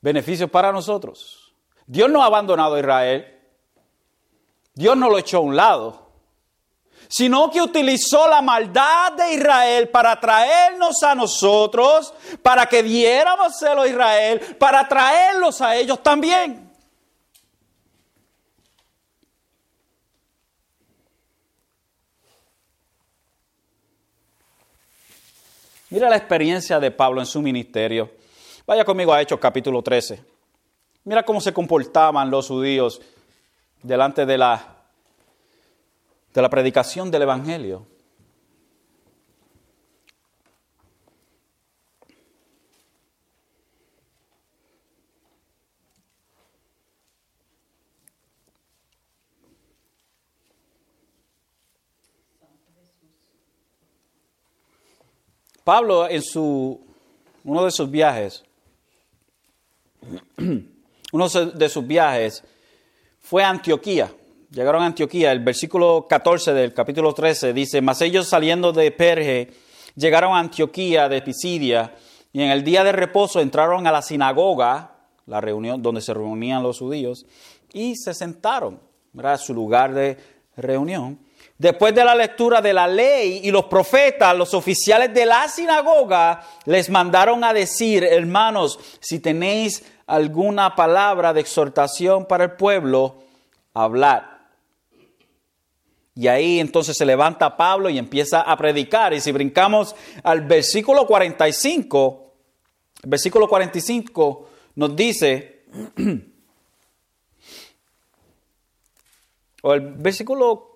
Beneficios 0.00 0.50
para 0.50 0.70
nosotros. 0.70 1.54
Dios 1.86 2.10
no 2.10 2.22
ha 2.22 2.26
abandonado 2.26 2.74
a 2.74 2.78
Israel. 2.78 3.40
Dios 4.74 4.96
no 4.96 5.08
lo 5.08 5.18
echó 5.18 5.38
a 5.38 5.40
un 5.40 5.56
lado. 5.56 6.04
Sino 7.08 7.50
que 7.50 7.62
utilizó 7.62 8.28
la 8.28 8.42
maldad 8.42 9.12
de 9.12 9.34
Israel 9.34 9.88
para 9.88 10.18
traernos 10.18 11.02
a 11.02 11.14
nosotros, 11.14 12.12
para 12.42 12.66
que 12.66 12.82
diéramos 12.82 13.58
celo 13.58 13.82
a 13.82 13.88
Israel, 13.88 14.56
para 14.58 14.86
traerlos 14.88 15.60
a 15.60 15.76
ellos 15.76 16.02
también. 16.02 16.63
Mira 25.94 26.10
la 26.10 26.16
experiencia 26.16 26.80
de 26.80 26.90
Pablo 26.90 27.20
en 27.20 27.26
su 27.26 27.40
ministerio. 27.40 28.10
Vaya 28.66 28.84
conmigo 28.84 29.14
a 29.14 29.22
Hechos 29.22 29.38
capítulo 29.38 29.80
13. 29.80 30.24
Mira 31.04 31.22
cómo 31.22 31.40
se 31.40 31.52
comportaban 31.52 32.32
los 32.32 32.48
judíos 32.48 33.00
delante 33.80 34.26
de 34.26 34.36
la, 34.36 34.74
de 36.34 36.42
la 36.42 36.50
predicación 36.50 37.12
del 37.12 37.22
Evangelio. 37.22 37.86
Pablo 55.64 56.08
en 56.08 56.22
su, 56.22 56.78
uno 57.42 57.64
de 57.64 57.70
sus 57.70 57.90
viajes, 57.90 58.44
uno 61.12 61.28
de 61.28 61.68
sus 61.70 61.86
viajes 61.86 62.44
fue 63.20 63.42
a 63.42 63.48
Antioquía. 63.48 64.12
Llegaron 64.50 64.82
a 64.82 64.86
Antioquía. 64.86 65.32
El 65.32 65.40
versículo 65.40 66.06
14 66.08 66.52
del 66.52 66.74
capítulo 66.74 67.14
13 67.14 67.54
dice, 67.54 67.80
mas 67.80 68.02
ellos 68.02 68.28
saliendo 68.28 68.72
de 68.72 68.90
Perge 68.90 69.52
llegaron 69.96 70.34
a 70.34 70.40
Antioquía 70.40 71.08
de 71.08 71.22
Pisidia 71.22 71.94
y 72.32 72.42
en 72.42 72.50
el 72.50 72.62
día 72.62 72.84
de 72.84 72.92
reposo 72.92 73.40
entraron 73.40 73.86
a 73.86 73.92
la 73.92 74.02
sinagoga, 74.02 74.90
la 75.26 75.40
reunión 75.40 75.82
donde 75.82 76.02
se 76.02 76.12
reunían 76.12 76.62
los 76.62 76.80
judíos, 76.80 77.24
y 77.72 77.96
se 77.96 78.12
sentaron. 78.12 78.80
Era 79.16 79.38
su 79.38 79.54
lugar 79.54 79.94
de 79.94 80.18
reunión. 80.56 81.18
Después 81.56 81.94
de 81.94 82.04
la 82.04 82.16
lectura 82.16 82.60
de 82.60 82.72
la 82.72 82.88
ley 82.88 83.40
y 83.44 83.50
los 83.52 83.66
profetas, 83.66 84.36
los 84.36 84.54
oficiales 84.54 85.14
de 85.14 85.24
la 85.24 85.46
sinagoga 85.48 86.44
les 86.64 86.90
mandaron 86.90 87.44
a 87.44 87.52
decir, 87.52 88.02
hermanos, 88.02 88.80
si 88.98 89.20
tenéis 89.20 89.84
alguna 90.06 90.74
palabra 90.74 91.32
de 91.32 91.40
exhortación 91.40 92.26
para 92.26 92.44
el 92.44 92.52
pueblo, 92.52 93.22
hablad. 93.72 94.22
Y 96.16 96.26
ahí 96.26 96.58
entonces 96.58 96.96
se 96.96 97.06
levanta 97.06 97.56
Pablo 97.56 97.88
y 97.88 97.98
empieza 97.98 98.40
a 98.40 98.56
predicar. 98.56 99.14
Y 99.14 99.20
si 99.20 99.30
brincamos 99.30 99.94
al 100.24 100.40
versículo 100.42 101.06
45, 101.06 102.34
el 103.04 103.10
versículo 103.10 103.48
45 103.48 104.48
nos 104.74 104.96
dice, 104.96 105.66
o 109.62 109.72
el 109.72 109.80
versículo 109.80 110.73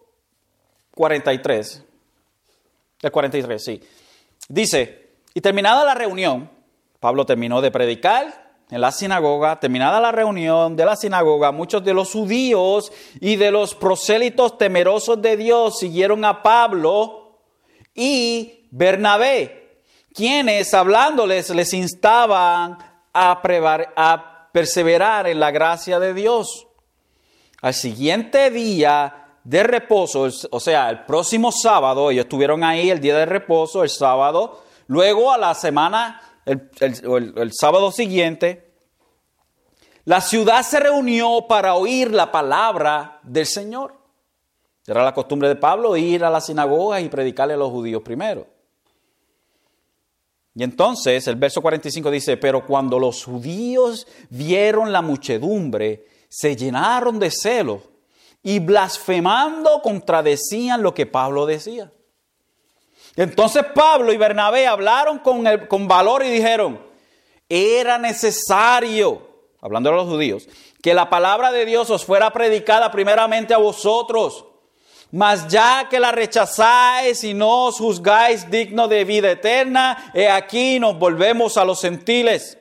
43. 0.99 1.85
El 3.03 3.13
43, 3.13 3.65
sí. 3.65 3.81
Dice, 4.49 5.11
y 5.33 5.41
terminada 5.41 5.85
la 5.85 5.95
reunión, 5.95 6.51
Pablo 6.99 7.25
terminó 7.25 7.61
de 7.61 7.71
predicar 7.71 8.51
en 8.69 8.81
la 8.81 8.91
sinagoga, 8.91 9.61
terminada 9.61 10.01
la 10.01 10.11
reunión 10.11 10.75
de 10.75 10.85
la 10.85 10.97
sinagoga, 10.97 11.53
muchos 11.53 11.85
de 11.85 11.95
los 11.95 12.11
judíos 12.11 12.91
y 13.21 13.37
de 13.37 13.53
los 13.53 13.77
prosélitos 13.77 14.59
temerosos 14.59 15.23
de 15.23 15.37
Dios 15.37 15.79
siguieron 15.79 16.25
a 16.25 16.43
Pablo 16.43 17.39
y 17.95 18.67
Bernabé, 18.73 19.83
quienes 20.13 20.75
hablándoles 20.75 21.51
les 21.51 21.75
instaban 21.75 22.77
a, 23.15 23.41
a 23.95 24.51
perseverar 24.53 25.29
en 25.29 25.39
la 25.39 25.53
gracia 25.53 26.01
de 26.01 26.13
Dios. 26.13 26.67
Al 27.63 27.75
siguiente 27.75 28.51
día, 28.51 29.28
de 29.49 29.63
reposo, 29.63 30.29
o 30.51 30.61
sea, 30.61 30.91
el 30.91 31.07
próximo 31.07 31.51
sábado, 31.51 32.11
ellos 32.11 32.25
estuvieron 32.25 32.63
ahí 32.63 32.91
el 32.91 33.01
día 33.01 33.17
de 33.17 33.25
reposo, 33.25 33.83
el 33.83 33.89
sábado, 33.89 34.61
luego 34.89 35.33
a 35.33 35.39
la 35.39 35.55
semana, 35.55 36.21
el, 36.45 36.69
el, 37.35 37.53
sábado 37.55 37.91
siguiente, 37.91 38.75
la 40.05 40.21
ciudad 40.21 40.63
se 40.63 40.81
reunió 40.81 41.47
para 41.49 41.77
oír 41.77 42.13
la 42.13 42.31
palabra 42.31 43.21
del 43.23 43.47
Señor. 43.47 43.95
Era 44.87 45.03
la 45.03 45.15
costumbre 45.15 45.49
de 45.49 45.57
Pablo 45.57 45.97
ir 45.97 46.25
a 46.25 46.31
la 46.31 46.43
sinagoga 46.43 47.01
y 47.01 47.09
predicarle 47.09 47.55
a 47.55 47.59
los 47.59 47.71
judíos 47.71 48.03
primero. 48.03 48.47
Y 50.55 50.63
entonces 50.63 51.27
el 51.27 51.37
verso 51.37 51.63
45 51.63 52.11
dice, 52.11 52.37
pero 52.37 52.67
cuando 52.67 52.99
los 52.99 53.25
judíos 53.25 54.07
vieron 54.29 54.93
la 54.93 55.01
muchedumbre, 55.01 56.05
se 56.29 56.55
llenaron 56.55 57.19
de 57.19 57.31
celo 57.31 57.98
y 58.49 58.61
blasfemando 58.61 59.83
contradecían 59.83 60.83
lo 60.83 60.95
que 60.95 61.05
Pablo 61.05 61.45
decía. 61.45 61.93
Entonces 63.15 63.63
Pablo 63.75 64.11
y 64.11 64.17
Bernabé 64.17 64.67
hablaron 64.67 65.19
con, 65.19 65.45
con 65.69 65.87
valor 65.87 66.25
y 66.25 66.31
dijeron, 66.31 66.81
era 67.47 67.99
necesario, 67.99 69.21
hablando 69.61 69.91
de 69.91 69.97
los 69.97 70.09
judíos, 70.09 70.49
que 70.83 70.95
la 70.95 71.11
palabra 71.11 71.53
de 71.53 71.67
Dios 71.67 71.91
os 71.91 72.07
fuera 72.07 72.33
predicada 72.33 72.91
primeramente 72.91 73.53
a 73.53 73.59
vosotros. 73.59 74.47
Mas 75.11 75.47
ya 75.49 75.87
que 75.91 76.01
la 76.01 76.11
rechazáis 76.11 77.25
y 77.25 77.35
no 77.35 77.67
os 77.67 77.77
juzgáis 77.77 78.51
digno 78.51 78.89
de 78.89 79.05
vida 79.05 79.31
eterna, 79.31 80.11
he 80.15 80.27
aquí 80.27 80.81
nos 80.81 80.99
volvemos 80.99 81.59
a 81.59 81.67
los 81.67 81.83
gentiles, 81.83 82.57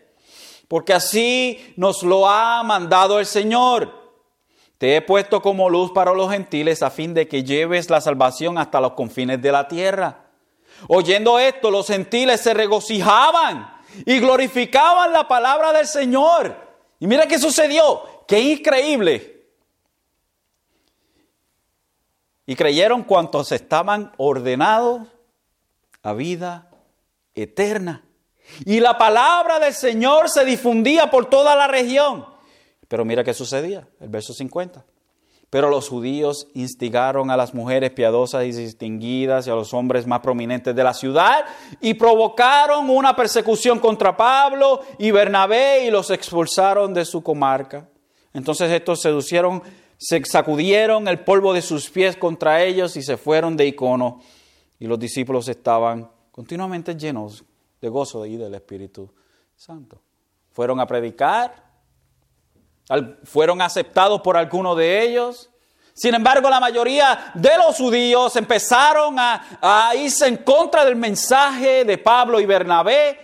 porque 0.67 0.91
así 0.91 1.73
nos 1.77 2.03
lo 2.03 2.27
ha 2.27 2.61
mandado 2.63 3.21
el 3.21 3.25
Señor. 3.25 4.06
Te 4.77 4.95
he 4.95 5.01
puesto 5.01 5.41
como 5.41 5.69
luz 5.69 5.91
para 5.91 6.13
los 6.13 6.31
gentiles 6.31 6.83
a 6.83 6.91
fin 6.91 7.13
de 7.13 7.27
que 7.27 7.43
lleves 7.43 7.89
la 7.89 7.99
salvación 7.99 8.57
hasta 8.57 8.79
los 8.79 8.93
confines 8.93 9.41
de 9.41 9.51
la 9.51 9.67
tierra. 9.67 10.25
Oyendo 10.87 11.39
esto, 11.39 11.71
los 11.71 11.87
gentiles 11.87 12.41
se 12.41 12.53
regocijaban 12.53 13.73
y 14.05 14.19
glorificaban 14.19 15.11
la 15.11 15.27
palabra 15.27 15.73
del 15.73 15.87
Señor. 15.87 16.55
Y 16.99 17.07
mira 17.07 17.27
qué 17.27 17.39
sucedió, 17.39 18.23
qué 18.27 18.39
increíble. 18.39 19.45
Y 22.45 22.55
creyeron 22.55 23.03
cuantos 23.03 23.51
estaban 23.51 24.13
ordenados 24.17 25.01
a 26.03 26.13
vida 26.13 26.69
eterna. 27.33 28.03
Y 28.65 28.79
la 28.79 28.97
palabra 28.97 29.59
del 29.59 29.73
Señor 29.73 30.29
se 30.29 30.45
difundía 30.45 31.09
por 31.09 31.25
toda 31.25 31.55
la 31.55 31.67
región. 31.67 32.36
Pero 32.87 33.05
mira 33.05 33.23
qué 33.23 33.33
sucedía, 33.33 33.87
el 33.99 34.09
verso 34.09 34.33
50. 34.33 34.85
Pero 35.49 35.69
los 35.69 35.87
judíos 35.87 36.47
instigaron 36.55 37.31
a 37.31 37.37
las 37.37 37.53
mujeres 37.53 37.91
piadosas 37.91 38.45
y 38.45 38.51
distinguidas 38.51 39.47
y 39.47 39.49
a 39.49 39.55
los 39.55 39.73
hombres 39.73 40.05
más 40.05 40.19
prominentes 40.19 40.75
de 40.75 40.83
la 40.83 40.93
ciudad 40.93 41.45
y 41.79 41.93
provocaron 41.93 42.89
una 42.89 43.15
persecución 43.15 43.79
contra 43.79 44.17
Pablo 44.17 44.81
y 44.97 45.11
Bernabé 45.11 45.85
y 45.85 45.91
los 45.91 46.11
expulsaron 46.11 46.93
de 46.93 47.05
su 47.05 47.23
comarca. 47.23 47.89
Entonces 48.33 48.69
estos 48.71 49.01
seducieron, 49.01 49.63
se 49.97 50.21
sacudieron 50.25 51.07
el 51.07 51.21
polvo 51.21 51.53
de 51.53 51.61
sus 51.61 51.89
pies 51.89 52.17
contra 52.17 52.61
ellos 52.63 52.97
y 52.97 53.01
se 53.01 53.15
fueron 53.15 53.55
de 53.55 53.67
icono. 53.67 54.19
Y 54.79 54.85
los 54.85 54.99
discípulos 54.99 55.47
estaban 55.47 56.11
continuamente 56.31 56.93
llenos 56.95 57.45
de 57.79 57.87
gozo 57.87 58.25
y 58.25 58.35
del 58.35 58.53
Espíritu 58.53 59.13
Santo. 59.55 60.01
Fueron 60.51 60.81
a 60.81 60.87
predicar 60.87 61.66
fueron 63.23 63.61
aceptados 63.61 64.21
por 64.21 64.37
alguno 64.37 64.75
de 64.75 65.03
ellos. 65.03 65.49
Sin 65.93 66.13
embargo, 66.13 66.49
la 66.49 66.59
mayoría 66.59 67.31
de 67.33 67.57
los 67.57 67.75
judíos 67.75 68.35
empezaron 68.35 69.15
a, 69.17 69.91
irse 69.95 70.27
en 70.27 70.37
contra 70.37 70.85
del 70.85 70.95
mensaje 70.95 71.83
de 71.85 71.97
Pablo 71.97 72.39
y 72.39 72.45
Bernabé. 72.45 73.19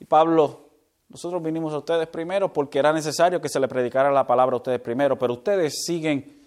Y 0.00 0.04
Pablo, 0.04 0.70
nosotros 1.08 1.40
vinimos 1.40 1.72
a 1.72 1.78
ustedes 1.78 2.08
primero 2.08 2.52
porque 2.52 2.80
era 2.80 2.92
necesario 2.92 3.40
que 3.40 3.48
se 3.48 3.60
le 3.60 3.68
predicara 3.68 4.10
la 4.10 4.26
palabra 4.26 4.54
a 4.54 4.56
ustedes 4.56 4.80
primero, 4.80 5.16
pero 5.16 5.34
ustedes 5.34 5.84
siguen 5.84 6.42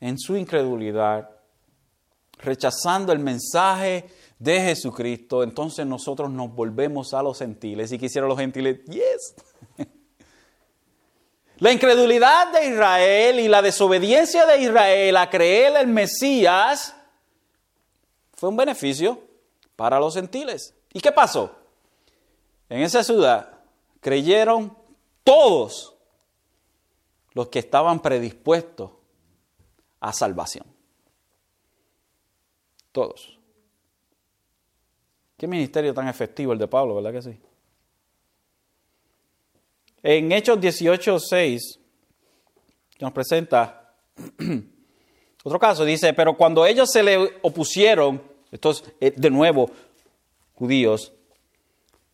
en 0.00 0.16
su 0.16 0.36
incredulidad, 0.36 1.30
rechazando 2.38 3.12
el 3.12 3.18
mensaje 3.18 4.08
de 4.38 4.60
Jesucristo. 4.60 5.42
Entonces 5.42 5.86
nosotros 5.86 6.30
nos 6.30 6.54
volvemos 6.54 7.14
a 7.14 7.22
los 7.22 7.38
gentiles. 7.38 7.90
Y 7.90 7.98
quisieron 7.98 8.28
los 8.28 8.38
gentiles, 8.38 8.84
yes. 8.84 9.34
La 11.64 11.72
incredulidad 11.72 12.52
de 12.52 12.66
Israel 12.66 13.40
y 13.40 13.48
la 13.48 13.62
desobediencia 13.62 14.44
de 14.44 14.60
Israel 14.60 15.16
a 15.16 15.30
creer 15.30 15.74
el 15.76 15.86
Mesías 15.86 16.94
fue 18.34 18.50
un 18.50 18.56
beneficio 18.58 19.18
para 19.74 19.98
los 19.98 20.12
gentiles. 20.12 20.74
¿Y 20.92 21.00
qué 21.00 21.10
pasó? 21.10 21.56
En 22.68 22.82
esa 22.82 23.02
ciudad 23.02 23.60
creyeron 24.00 24.76
todos 25.22 25.96
los 27.32 27.48
que 27.48 27.60
estaban 27.60 27.98
predispuestos 28.00 28.90
a 30.00 30.12
salvación. 30.12 30.66
Todos. 32.92 33.38
Qué 35.38 35.46
ministerio 35.46 35.94
tan 35.94 36.08
efectivo 36.08 36.52
el 36.52 36.58
de 36.58 36.68
Pablo, 36.68 36.96
¿verdad 36.96 37.12
que 37.12 37.22
sí? 37.22 37.40
En 40.06 40.30
Hechos 40.32 40.60
18, 40.60 41.18
6, 41.18 41.80
nos 43.00 43.12
presenta 43.12 43.94
otro 45.44 45.58
caso. 45.58 45.82
Dice, 45.82 46.12
pero 46.12 46.36
cuando 46.36 46.66
ellos 46.66 46.90
se 46.92 47.02
le 47.02 47.38
opusieron, 47.40 48.22
estos 48.52 48.84
eh, 49.00 49.14
de 49.16 49.30
nuevo 49.30 49.70
judíos, 50.56 51.10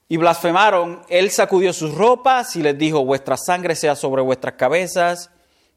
y 0.08 0.16
blasfemaron, 0.18 1.02
él 1.08 1.32
sacudió 1.32 1.72
sus 1.72 1.92
ropas 1.92 2.54
y 2.54 2.62
les 2.62 2.78
dijo, 2.78 3.04
vuestra 3.04 3.36
sangre 3.36 3.74
sea 3.74 3.96
sobre 3.96 4.22
vuestras 4.22 4.54
cabezas, 4.54 5.30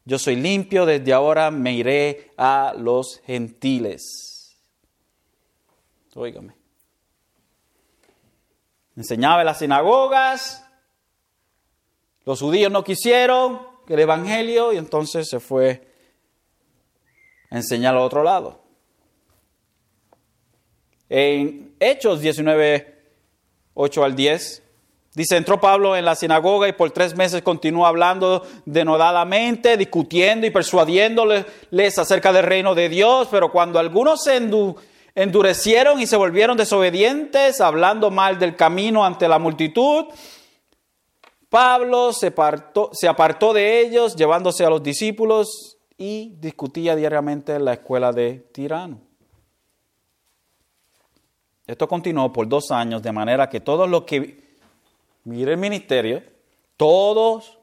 yo 0.04 0.16
soy 0.20 0.36
limpio, 0.36 0.86
desde 0.86 1.12
ahora 1.12 1.50
me 1.50 1.72
iré 1.72 2.30
a 2.36 2.74
los 2.78 3.22
gentiles. 3.26 4.56
Óigame. 6.14 6.54
Enseñaba 8.94 9.40
en 9.40 9.46
las 9.46 9.58
sinagogas, 9.58 10.63
los 12.24 12.40
judíos 12.40 12.72
no 12.72 12.84
quisieron 12.84 13.60
el 13.88 14.00
evangelio 14.00 14.72
y 14.72 14.78
entonces 14.78 15.28
se 15.28 15.40
fue 15.40 15.86
a 17.50 17.56
enseñar 17.56 17.94
al 17.94 18.00
otro 18.00 18.22
lado. 18.22 18.62
En 21.08 21.74
Hechos 21.78 22.20
19, 22.20 23.02
8 23.74 24.04
al 24.04 24.16
10, 24.16 24.62
dice, 25.14 25.36
entró 25.36 25.60
Pablo 25.60 25.96
en 25.96 26.06
la 26.06 26.14
sinagoga 26.14 26.66
y 26.66 26.72
por 26.72 26.90
tres 26.92 27.14
meses 27.14 27.42
continuó 27.42 27.86
hablando 27.86 28.46
denodadamente, 28.64 29.76
discutiendo 29.76 30.46
y 30.46 30.50
persuadiéndoles 30.50 31.98
acerca 31.98 32.32
del 32.32 32.44
reino 32.44 32.74
de 32.74 32.88
Dios, 32.88 33.28
pero 33.30 33.52
cuando 33.52 33.78
algunos 33.78 34.24
se 34.24 34.40
endurecieron 35.14 36.00
y 36.00 36.06
se 36.06 36.16
volvieron 36.16 36.56
desobedientes, 36.56 37.60
hablando 37.60 38.10
mal 38.10 38.38
del 38.38 38.56
camino 38.56 39.04
ante 39.04 39.28
la 39.28 39.38
multitud, 39.38 40.06
Pablo 41.54 42.12
se 42.12 42.26
apartó, 42.26 42.90
se 42.92 43.06
apartó 43.06 43.52
de 43.52 43.80
ellos, 43.80 44.16
llevándose 44.16 44.64
a 44.64 44.70
los 44.70 44.82
discípulos 44.82 45.78
y 45.96 46.34
discutía 46.40 46.96
diariamente 46.96 47.54
en 47.54 47.64
la 47.64 47.74
escuela 47.74 48.10
de 48.10 48.40
Tirano. 48.52 49.00
Esto 51.64 51.86
continuó 51.86 52.32
por 52.32 52.48
dos 52.48 52.72
años, 52.72 53.04
de 53.04 53.12
manera 53.12 53.48
que 53.48 53.60
todos 53.60 53.88
los 53.88 54.02
que, 54.02 54.56
mire 55.22 55.52
el 55.52 55.58
ministerio, 55.58 56.24
todos 56.76 57.60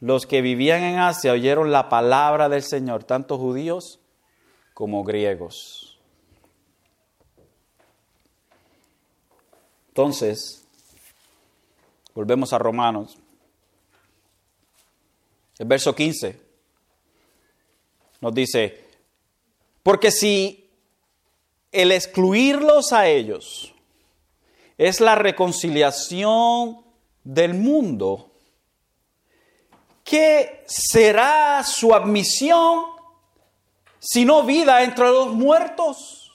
los 0.00 0.26
que 0.26 0.42
vivían 0.42 0.82
en 0.82 0.98
Asia 0.98 1.30
oyeron 1.30 1.70
la 1.70 1.88
palabra 1.88 2.48
del 2.48 2.64
Señor, 2.64 3.04
tanto 3.04 3.38
judíos 3.38 4.00
como 4.74 5.04
griegos. 5.04 6.00
Entonces, 9.86 10.63
volvemos 12.14 12.52
a 12.52 12.58
Romanos. 12.58 13.18
El 15.58 15.66
verso 15.66 15.94
15 15.94 16.40
nos 18.20 18.34
dice, 18.34 18.88
porque 19.82 20.10
si 20.10 20.70
el 21.70 21.92
excluirlos 21.92 22.92
a 22.92 23.08
ellos 23.08 23.74
es 24.78 25.00
la 25.00 25.14
reconciliación 25.14 26.84
del 27.24 27.54
mundo. 27.54 28.30
¿Qué 30.04 30.64
será 30.66 31.62
su 31.64 31.94
admisión 31.94 32.84
si 33.98 34.24
no 34.24 34.42
vida 34.44 34.82
entre 34.82 35.06
los 35.06 35.32
muertos? 35.32 36.30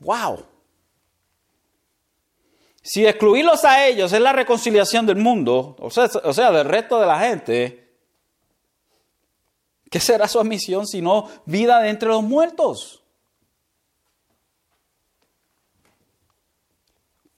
¡Wow! 0.00 0.44
Si 2.92 3.06
excluirlos 3.06 3.64
a 3.64 3.86
ellos 3.86 4.12
es 4.12 4.20
la 4.20 4.32
reconciliación 4.32 5.06
del 5.06 5.14
mundo, 5.14 5.76
o 5.78 5.90
sea, 5.90 6.50
del 6.50 6.64
resto 6.64 6.98
de 6.98 7.06
la 7.06 7.20
gente, 7.20 7.88
¿Qué 9.88 10.00
será 10.00 10.26
su 10.26 10.42
misión 10.42 10.88
si 10.88 11.00
no 11.00 11.28
vida 11.46 11.80
de 11.80 11.88
entre 11.88 12.08
los 12.08 12.24
muertos? 12.24 13.04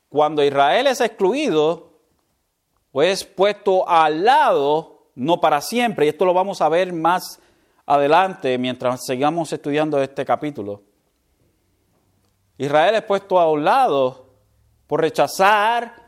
Cuando 0.09 0.42
Israel 0.42 0.86
es 0.86 1.03
excluido 1.03 1.98
o 2.90 3.03
es 3.03 3.22
puesto 3.22 3.86
al 3.86 4.24
lado, 4.24 5.11
no 5.14 5.38
para 5.38 5.61
siempre, 5.61 6.07
y 6.07 6.09
esto 6.09 6.24
lo 6.24 6.32
vamos 6.32 6.62
a 6.62 6.70
ver 6.70 6.94
más 6.94 7.40
adelante 7.84 8.57
mientras 8.57 9.05
sigamos 9.05 9.53
estudiando 9.53 10.00
este 10.03 10.24
capítulo. 10.24 10.82
Israel 12.57 12.94
es 12.94 13.03
puesto 13.03 13.38
a 13.38 13.50
un 13.50 13.64
lado 13.64 14.22
por 14.93 15.01
rechazar, 15.01 16.07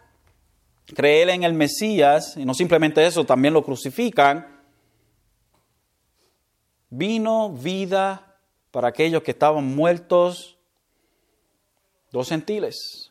creer 0.95 1.31
en 1.31 1.43
el 1.43 1.55
Mesías, 1.55 2.37
y 2.37 2.45
no 2.45 2.53
simplemente 2.53 3.07
eso, 3.07 3.25
también 3.25 3.55
lo 3.55 3.65
crucifican 3.65 4.63
vino 6.91 7.49
vida 7.49 8.37
para 8.71 8.89
aquellos 8.89 9.23
que 9.23 9.31
estaban 9.31 9.75
muertos, 9.75 10.59
dos 12.13 12.29
gentiles. 12.29 13.11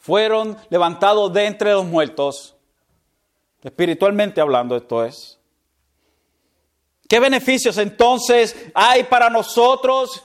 Fueron 0.00 0.56
levantados 0.68 1.32
de 1.32 1.46
entre 1.46 1.70
los 1.70 1.84
muertos, 1.84 2.56
espiritualmente 3.62 4.40
hablando 4.40 4.76
esto 4.76 5.04
es. 5.04 5.38
¿Qué 7.08 7.20
beneficios 7.20 7.78
entonces 7.78 8.56
hay 8.74 9.04
para 9.04 9.30
nosotros? 9.30 10.24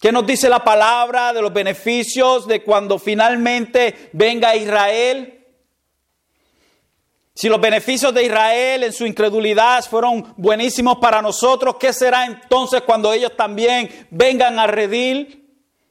¿Qué 0.00 0.10
nos 0.10 0.26
dice 0.26 0.48
la 0.48 0.64
palabra 0.64 1.34
de 1.34 1.42
los 1.42 1.52
beneficios 1.52 2.46
de 2.46 2.64
cuando 2.64 2.98
finalmente 2.98 4.08
venga 4.14 4.56
Israel? 4.56 5.46
Si 7.34 7.50
los 7.50 7.60
beneficios 7.60 8.14
de 8.14 8.24
Israel 8.24 8.84
en 8.84 8.94
su 8.94 9.04
incredulidad 9.04 9.84
fueron 9.84 10.32
buenísimos 10.38 10.96
para 10.96 11.20
nosotros, 11.20 11.76
¿qué 11.78 11.92
será 11.92 12.24
entonces 12.24 12.80
cuando 12.80 13.12
ellos 13.12 13.36
también 13.36 14.08
vengan 14.10 14.58
a 14.58 14.66
redil? 14.66 15.46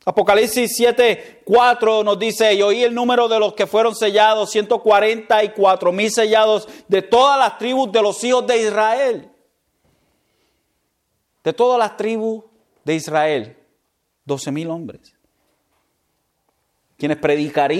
Apocalipsis 0.05 0.71
7, 0.75 1.43
4 1.45 2.03
nos 2.03 2.17
dice, 2.17 2.51
y 2.55 2.63
oí 2.63 2.83
el 2.83 2.95
número 2.95 3.27
de 3.27 3.39
los 3.39 3.53
que 3.53 3.67
fueron 3.67 3.95
sellados, 3.95 4.49
144 4.49 5.91
mil 5.91 6.09
sellados 6.09 6.67
de 6.87 7.03
todas 7.03 7.37
las 7.37 7.59
tribus 7.59 7.91
de 7.91 8.01
los 8.01 8.23
hijos 8.23 8.47
de 8.47 8.63
Israel. 8.63 9.29
De 11.43 11.53
todas 11.53 11.77
las 11.77 11.95
tribus 11.95 12.43
de 12.83 12.95
Israel, 12.95 13.58
12 14.29 14.51
mil 14.51 14.69
hombres 14.69 15.19
quienes 16.99 17.17
predicar, 17.17 17.71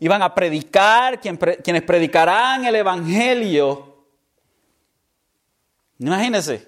iban 0.00 0.22
a 0.22 0.34
predicar, 0.34 1.20
quienes 1.20 1.82
predicarán 1.82 2.64
el 2.64 2.76
Evangelio. 2.76 4.06
Imagínense, 5.98 6.66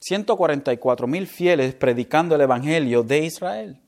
144 0.00 1.06
mil 1.06 1.28
fieles 1.28 1.76
predicando 1.76 2.34
el 2.34 2.40
Evangelio 2.40 3.04
de 3.04 3.18
Israel. 3.20 3.80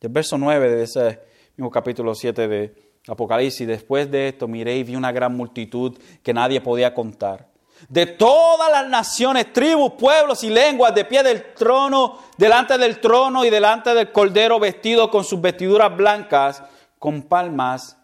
El 0.00 0.08
verso 0.08 0.38
9 0.38 0.70
de 0.70 0.82
ese 0.82 1.20
mismo 1.58 1.70
capítulo 1.70 2.14
7 2.14 2.48
de 2.48 2.74
Apocalipsis, 3.08 3.66
después 3.66 4.10
de 4.10 4.28
esto 4.28 4.48
miré 4.48 4.78
y 4.78 4.84
vi 4.84 4.96
una 4.96 5.12
gran 5.12 5.36
multitud 5.36 5.98
que 6.22 6.32
nadie 6.32 6.62
podía 6.62 6.94
contar 6.94 7.51
de 7.88 8.06
todas 8.06 8.70
las 8.70 8.88
naciones, 8.88 9.52
tribus, 9.52 9.92
pueblos 9.98 10.44
y 10.44 10.50
lenguas 10.50 10.94
de 10.94 11.04
pie 11.04 11.22
del 11.22 11.54
trono, 11.54 12.18
delante 12.36 12.78
del 12.78 13.00
trono 13.00 13.44
y 13.44 13.50
delante 13.50 13.94
del 13.94 14.12
cordero 14.12 14.58
vestido 14.58 15.10
con 15.10 15.24
sus 15.24 15.40
vestiduras 15.40 15.96
blancas, 15.96 16.62
con 16.98 17.22
palmas 17.22 17.96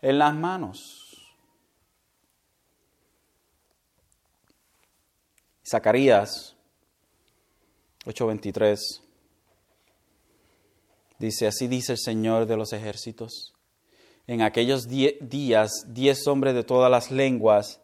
en 0.00 0.18
las 0.18 0.34
manos. 0.34 1.02
Zacarías 5.68 6.56
8:23 8.04 9.02
dice, 11.18 11.46
así 11.46 11.66
dice 11.66 11.92
el 11.92 11.98
Señor 11.98 12.46
de 12.46 12.56
los 12.56 12.72
ejércitos. 12.72 13.54
En 14.28 14.42
aquellos 14.42 14.88
días, 14.88 15.84
diez 15.88 16.26
hombres 16.26 16.54
de 16.54 16.64
todas 16.64 16.90
las 16.90 17.10
lenguas, 17.10 17.80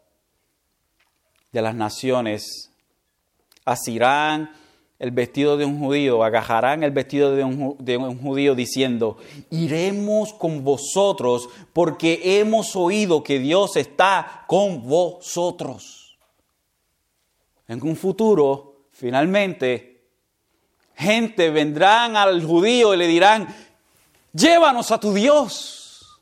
de 1.53 1.61
las 1.61 1.75
naciones 1.75 2.71
asirán 3.63 4.51
el 4.99 5.11
vestido 5.11 5.55
de 5.55 5.65
un 5.65 5.79
judío, 5.79 6.23
agajarán 6.23 6.83
el 6.83 6.91
vestido 6.91 7.35
de 7.35 7.43
un, 7.43 8.19
judío 8.19 8.55
diciendo, 8.55 9.17
iremos 9.49 10.33
con 10.33 10.63
vosotros 10.63 11.49
porque 11.73 12.39
hemos 12.39 12.75
oído 12.75 13.23
que 13.23 13.39
Dios 13.39 13.75
está 13.75 14.45
con 14.47 14.87
vosotros. 14.87 16.17
En 17.67 17.81
un 17.83 17.95
futuro, 17.95 18.87
finalmente, 18.91 20.05
gente 20.95 21.49
vendrán 21.49 22.15
al 22.15 22.43
judío 22.43 22.93
y 22.93 22.97
le 22.97 23.07
dirán, 23.07 23.47
llévanos 24.31 24.91
a 24.91 24.99
tu 24.99 25.13
Dios. 25.13 26.21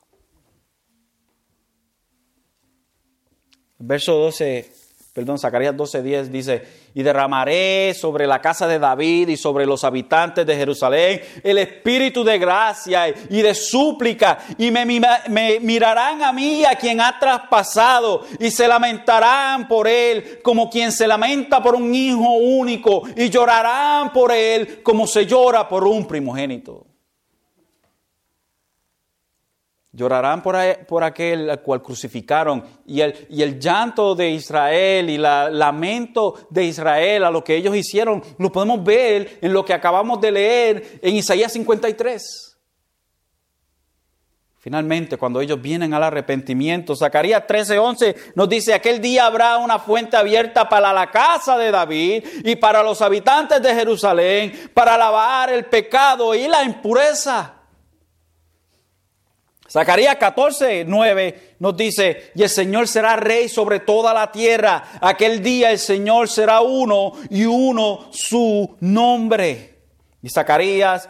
Verso 3.77 4.13
12 4.13 4.80
perdón, 5.13 5.37
Zacarías 5.37 5.75
12:10 5.75 6.29
dice, 6.29 6.63
y 6.93 7.03
derramaré 7.03 7.93
sobre 7.93 8.25
la 8.27 8.39
casa 8.39 8.65
de 8.67 8.79
David 8.79 9.27
y 9.27 9.35
sobre 9.35 9.65
los 9.65 9.83
habitantes 9.83 10.45
de 10.45 10.55
Jerusalén 10.55 11.21
el 11.43 11.57
espíritu 11.57 12.23
de 12.23 12.39
gracia 12.39 13.09
y 13.09 13.41
de 13.41 13.53
súplica, 13.53 14.39
y 14.57 14.71
me, 14.71 14.85
me, 14.85 15.59
mirarán 15.59 16.23
a 16.23 16.31
mí, 16.31 16.63
a 16.63 16.75
quien 16.75 17.01
ha 17.01 17.19
traspasado, 17.19 18.25
y 18.39 18.51
se 18.51 18.67
lamentarán 18.67 19.67
por 19.67 19.87
él 19.87 20.39
como 20.41 20.69
quien 20.69 20.91
se 20.93 21.07
lamenta 21.07 21.61
por 21.61 21.75
un 21.75 21.93
hijo 21.93 22.31
único, 22.33 23.03
y 23.15 23.29
llorarán 23.29 24.13
por 24.13 24.31
él 24.31 24.81
como 24.81 25.07
se 25.07 25.25
llora 25.25 25.67
por 25.67 25.83
un 25.83 26.07
primogénito. 26.07 26.90
Llorarán 29.93 30.41
por, 30.41 30.55
por, 30.87 31.03
aquel 31.03 31.49
al 31.49 31.61
cual 31.61 31.81
crucificaron. 31.81 32.63
Y 32.85 33.01
el, 33.01 33.27
y 33.29 33.41
el 33.41 33.59
llanto 33.59 34.15
de 34.15 34.29
Israel 34.29 35.09
y 35.09 35.15
el 35.15 35.21
lamento 35.21 36.47
de 36.49 36.63
Israel 36.63 37.25
a 37.25 37.31
lo 37.31 37.43
que 37.43 37.57
ellos 37.57 37.75
hicieron, 37.75 38.23
lo 38.37 38.51
podemos 38.51 38.83
ver 38.83 39.39
en 39.41 39.51
lo 39.51 39.65
que 39.65 39.73
acabamos 39.73 40.21
de 40.21 40.31
leer 40.31 40.99
en 41.01 41.15
Isaías 41.15 41.51
53. 41.51 42.51
Finalmente, 44.61 45.17
cuando 45.17 45.41
ellos 45.41 45.59
vienen 45.59 45.91
al 45.95 46.03
arrepentimiento, 46.03 46.95
Zacarías 46.95 47.47
13:11 47.47 48.33
nos 48.35 48.47
dice, 48.47 48.75
aquel 48.75 49.01
día 49.01 49.25
habrá 49.25 49.57
una 49.57 49.79
fuente 49.79 50.15
abierta 50.15 50.69
para 50.69 50.93
la 50.93 51.09
casa 51.09 51.57
de 51.57 51.71
David 51.71 52.23
y 52.45 52.55
para 52.57 52.83
los 52.83 53.01
habitantes 53.01 53.59
de 53.59 53.73
Jerusalén, 53.73 54.69
para 54.71 54.99
lavar 54.99 55.51
el 55.51 55.65
pecado 55.65 56.35
y 56.35 56.47
la 56.47 56.63
impureza. 56.63 57.60
Zacarías 59.71 60.17
14, 60.17 60.83
9 60.85 61.55
nos 61.59 61.77
dice, 61.77 62.31
y 62.35 62.43
el 62.43 62.49
Señor 62.49 62.89
será 62.89 63.15
rey 63.15 63.47
sobre 63.47 63.79
toda 63.79 64.13
la 64.13 64.29
tierra. 64.29 64.83
Aquel 64.99 65.41
día 65.41 65.71
el 65.71 65.79
Señor 65.79 66.27
será 66.27 66.59
uno 66.59 67.13
y 67.29 67.45
uno 67.45 68.09
su 68.11 68.75
nombre. 68.81 69.75
Y 70.21 70.29
Zacarías 70.29 71.07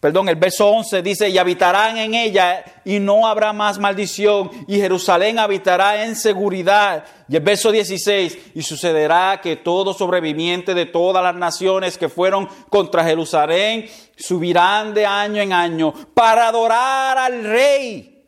Perdón, 0.00 0.28
el 0.28 0.36
verso 0.36 0.68
11 0.68 1.02
dice, 1.02 1.28
y 1.28 1.38
habitarán 1.38 1.98
en 1.98 2.14
ella 2.14 2.64
y 2.84 3.00
no 3.00 3.26
habrá 3.26 3.52
más 3.52 3.80
maldición, 3.80 4.48
y 4.68 4.76
Jerusalén 4.76 5.40
habitará 5.40 6.04
en 6.04 6.14
seguridad. 6.14 7.04
Y 7.28 7.34
el 7.34 7.42
verso 7.42 7.72
16, 7.72 8.38
y 8.54 8.62
sucederá 8.62 9.40
que 9.42 9.56
todo 9.56 9.92
sobreviviente 9.92 10.72
de 10.72 10.86
todas 10.86 11.20
las 11.20 11.34
naciones 11.34 11.98
que 11.98 12.08
fueron 12.08 12.48
contra 12.68 13.02
Jerusalén 13.02 13.90
subirán 14.16 14.94
de 14.94 15.04
año 15.04 15.42
en 15.42 15.52
año 15.52 15.92
para 16.14 16.46
adorar 16.46 17.18
al 17.18 17.42
rey, 17.42 18.24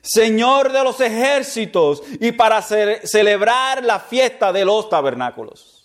Señor 0.00 0.72
de 0.72 0.82
los 0.82 1.02
ejércitos, 1.02 2.02
y 2.18 2.32
para 2.32 2.62
celebrar 2.62 3.84
la 3.84 4.00
fiesta 4.00 4.54
de 4.54 4.64
los 4.64 4.88
tabernáculos. 4.88 5.79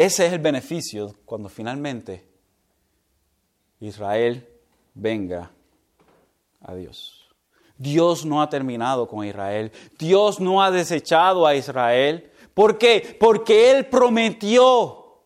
Ese 0.00 0.24
es 0.24 0.32
el 0.32 0.38
beneficio 0.38 1.14
cuando 1.26 1.50
finalmente 1.50 2.26
Israel 3.80 4.48
venga 4.94 5.50
a 6.62 6.74
Dios. 6.74 7.28
Dios 7.76 8.24
no 8.24 8.40
ha 8.40 8.48
terminado 8.48 9.06
con 9.06 9.26
Israel. 9.26 9.70
Dios 9.98 10.40
no 10.40 10.62
ha 10.62 10.70
desechado 10.70 11.46
a 11.46 11.54
Israel. 11.54 12.32
¿Por 12.54 12.78
qué? 12.78 13.14
Porque 13.20 13.72
Él 13.72 13.88
prometió. 13.88 15.20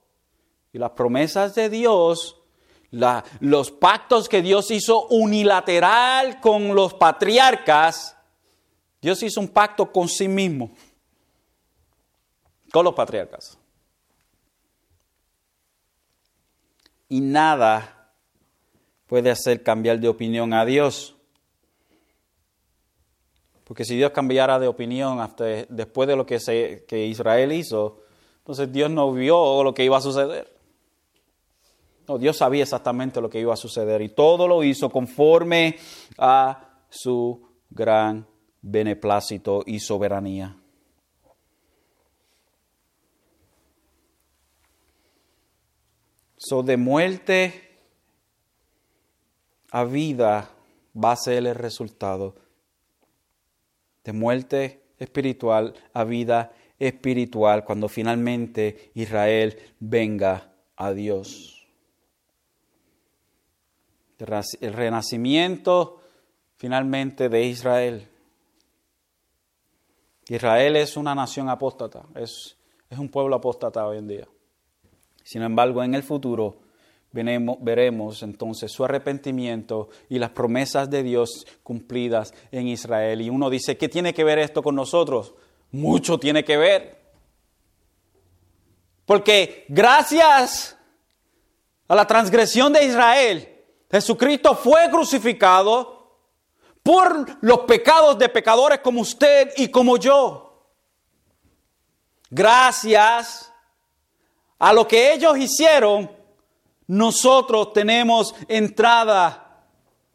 Y 0.72 0.79
las 0.79 0.91
promesas 0.91 1.55
de 1.55 1.70
Dios, 1.70 2.41
los 3.39 3.70
pactos 3.70 4.29
que 4.29 4.43
Dios 4.43 4.72
hizo 4.72 5.07
unilateral 5.07 6.41
con 6.41 6.75
los 6.75 6.95
patriarcas, 6.95 8.16
Dios 9.01 9.22
hizo 9.22 9.41
un 9.41 9.51
pacto 9.51 9.93
con 9.93 10.09
sí 10.09 10.27
mismo, 10.27 10.72
con 12.72 12.85
los 12.85 12.95
patriarcas. 12.95 13.57
Y 17.09 17.21
nada 17.21 18.13
puede 19.07 19.31
hacer 19.31 19.63
cambiar 19.63 20.01
de 20.01 20.09
opinión 20.09 20.53
a 20.53 20.65
Dios. 20.65 21.15
Porque 23.65 23.85
si 23.85 23.97
Dios 23.97 24.11
cambiara 24.13 24.59
de 24.59 24.69
opinión 24.69 25.21
hasta 25.21 25.45
después 25.69 26.07
de 26.09 26.17
lo 26.17 26.27
que, 26.27 26.39
se, 26.39 26.85
que 26.87 27.07
Israel 27.07 27.53
hizo, 27.53 28.03
entonces 28.39 28.71
Dios 28.71 28.91
no 28.91 29.13
vio 29.13 29.63
lo 29.63 29.73
que 29.73 29.85
iba 29.85 29.97
a 29.97 30.03
suceder. 30.03 30.53
No, 32.07 32.19
Dios 32.19 32.37
sabía 32.37 32.63
exactamente 32.63 33.21
lo 33.21 33.31
que 33.31 33.41
iba 33.41 33.55
a 33.55 33.57
suceder 33.57 34.03
y 34.03 34.11
todo 34.11 34.47
lo 34.47 34.63
hizo 34.63 34.91
conforme 34.91 35.77
a 36.19 36.83
su 36.91 37.49
gran 37.71 38.27
beneplácito 38.61 39.63
y 39.65 39.81
soberanía. 39.81 40.57
So, 46.47 46.63
de 46.63 46.77
muerte 46.77 47.79
a 49.71 49.85
vida 49.85 50.51
va 50.95 51.13
a 51.13 51.17
ser 51.17 51.47
el 51.47 51.55
resultado. 51.55 52.35
De 54.05 54.13
muerte 54.13 54.83
espiritual 54.99 55.73
a 55.95 56.05
vida 56.05 56.53
espiritual 56.79 57.65
cuando 57.65 57.89
finalmente 57.89 58.91
Israel 58.93 59.59
venga 59.81 60.53
a 60.77 60.93
Dios. 60.93 61.67
El 64.19 64.73
renacimiento 64.75 66.03
finalmente 66.57 67.31
de 67.31 67.43
Israel. 67.43 68.07
Israel 70.29 70.77
es 70.77 70.99
una 70.99 71.15
nación 71.15 71.49
apóstata, 71.49 72.05
es, 72.15 72.59
es 72.91 72.99
un 72.99 73.09
pueblo 73.09 73.37
apóstata 73.37 73.87
hoy 73.87 73.97
en 73.97 74.09
día. 74.09 74.29
Sin 75.25 75.43
embargo, 75.43 75.83
en 75.83 75.95
el 75.95 76.03
futuro 76.03 76.59
veremos, 77.12 78.22
entonces 78.22 78.72
su 78.72 78.85
arrepentimiento 78.85 79.89
y 80.09 80.18
las 80.18 80.31
promesas 80.31 80.91
de 80.91 81.03
Dios 81.03 81.47
cumplidas 81.62 82.35
en 82.51 82.68
Israel. 82.68 83.22
Y 83.22 83.31
uno 83.31 83.51
dice, 83.51 83.77
¿qué 83.77 83.89
tiene 83.89 84.12
que 84.12 84.25
ver 84.25 84.39
esto 84.39 84.62
con 84.62 84.75
nosotros? 84.75 85.35
Mucho 85.70 86.18
tiene 86.18 86.45
que 86.45 86.57
ver. 86.57 87.05
Porque 89.07 89.64
gracias 89.68 90.77
a 91.87 91.95
la 91.95 92.07
transgresión 92.07 92.72
de 92.72 92.85
Israel, 92.85 93.49
Jesucristo 93.91 94.57
fue 94.57 94.91
crucificado 94.91 96.18
por 96.83 97.43
los 97.43 97.61
pecados 97.61 98.18
de 98.18 98.29
pecadores 98.29 98.81
como 98.81 99.01
usted 99.01 99.53
y 99.57 99.68
como 99.68 99.97
yo. 99.97 100.68
Gracias 102.29 103.54
a 104.59 104.73
lo 104.73 104.87
que 104.87 105.13
ellos 105.13 105.37
hicieron, 105.39 106.11
nosotros 106.87 107.73
tenemos 107.73 108.35
entrada 108.49 109.65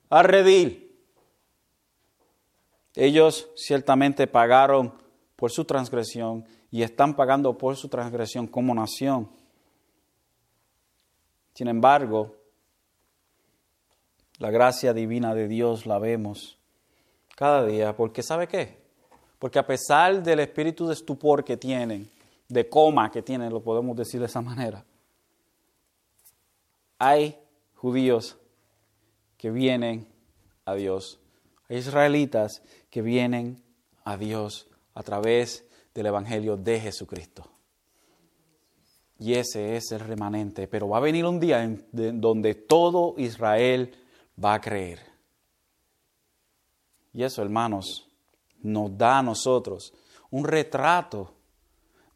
a 0.10 0.24
redil. 0.24 0.92
Ellos 2.96 3.50
ciertamente 3.56 4.28
pagaron 4.28 4.94
por 5.36 5.52
su 5.52 5.66
transgresión 5.66 6.46
y 6.72 6.84
están 6.84 7.16
pagando 7.16 7.58
por 7.58 7.76
su 7.76 7.88
transgresión 7.88 8.48
como 8.48 8.74
nación. 8.76 9.30
Sin 11.54 11.68
embargo, 11.68 12.36
la 14.38 14.52
gracia 14.52 14.94
divina 14.94 15.34
de 15.34 15.48
Dios 15.48 15.86
la 15.86 16.00
vemos 16.00 16.58
cada 17.36 17.66
día, 17.66 17.96
porque 17.96 18.24
¿sabe 18.24 18.48
qué? 18.48 18.78
Porque 19.40 19.60
a 19.60 19.68
pesar 19.68 20.22
del 20.22 20.40
espíritu 20.40 20.88
de 20.88 20.94
estupor 20.94 21.44
que 21.44 21.58
tienen, 21.58 22.10
de 22.50 22.68
coma 22.68 23.12
que 23.12 23.22
tiene, 23.22 23.50
lo 23.50 23.64
podemos 23.64 23.96
decir 23.96 24.20
de 24.20 24.26
esa 24.26 24.42
manera. 24.42 24.84
Hay 26.98 27.40
judíos 27.76 28.38
que 29.38 29.52
vienen 29.52 30.08
a 30.66 30.74
Dios, 30.74 31.20
hay 31.70 31.78
israelitas 31.78 32.62
que 32.90 33.02
vienen 33.02 33.64
a 34.04 34.18
Dios 34.18 34.68
a 34.94 35.04
través 35.04 35.66
del 35.94 36.08
Evangelio 36.08 36.58
de 36.58 36.80
Jesucristo. 36.82 37.50
Y 39.20 39.34
ese 39.34 39.76
es 39.76 39.92
el 39.92 40.00
remanente. 40.00 40.68
Pero 40.68 40.88
va 40.88 40.98
a 40.98 41.02
venir 41.02 41.26
un 41.26 41.40
día 41.40 41.64
en, 41.64 41.86
donde 42.22 42.56
todo 42.56 43.16
Israel 43.18 43.94
va 44.44 44.56
a 44.56 44.62
creer. 44.62 45.00
Y 47.14 47.24
eso, 47.24 47.42
hermanos, 47.42 48.10
nos 48.62 48.98
da 48.98 49.20
a 49.20 49.24
nosotros 49.24 49.94
un 50.32 50.46
retrato 50.46 51.34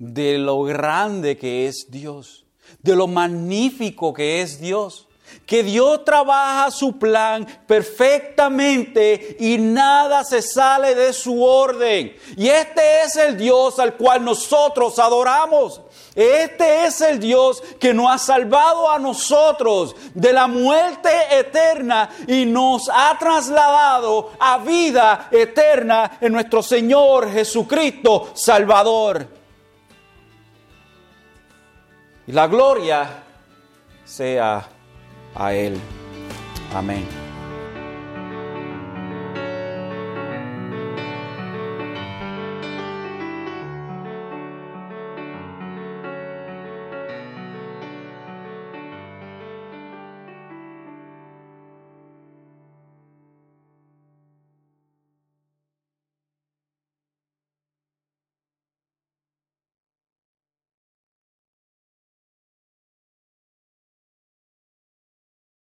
de 0.03 0.37
lo 0.37 0.63
grande 0.63 1.37
que 1.37 1.67
es 1.67 1.89
Dios, 1.89 2.45
de 2.81 2.95
lo 2.95 3.07
magnífico 3.07 4.13
que 4.13 4.41
es 4.41 4.59
Dios. 4.59 5.07
Que 5.47 5.63
Dios 5.63 6.05
trabaja 6.05 6.69
su 6.69 6.99
plan 6.99 7.47
perfectamente 7.65 9.35
y 9.39 9.57
nada 9.57 10.23
se 10.23 10.43
sale 10.43 10.93
de 10.93 11.11
su 11.11 11.43
orden. 11.43 12.15
Y 12.37 12.49
este 12.49 13.01
es 13.01 13.15
el 13.15 13.35
Dios 13.35 13.79
al 13.79 13.95
cual 13.95 14.23
nosotros 14.23 14.99
adoramos. 14.99 15.81
Este 16.13 16.85
es 16.85 17.01
el 17.01 17.19
Dios 17.19 17.63
que 17.79 17.95
nos 17.95 18.11
ha 18.11 18.19
salvado 18.19 18.91
a 18.91 18.99
nosotros 18.99 19.95
de 20.13 20.33
la 20.33 20.45
muerte 20.45 21.09
eterna 21.31 22.09
y 22.27 22.45
nos 22.45 22.87
ha 22.93 23.17
trasladado 23.17 24.31
a 24.39 24.59
vida 24.59 25.29
eterna 25.31 26.19
en 26.21 26.31
nuestro 26.31 26.61
Señor 26.61 27.31
Jesucristo 27.31 28.29
Salvador. 28.35 29.42
Y 32.25 32.31
la 32.31 32.47
gloria 32.47 33.23
sea 34.05 34.65
a 35.35 35.53
Él. 35.53 35.79
Amén. 36.73 37.22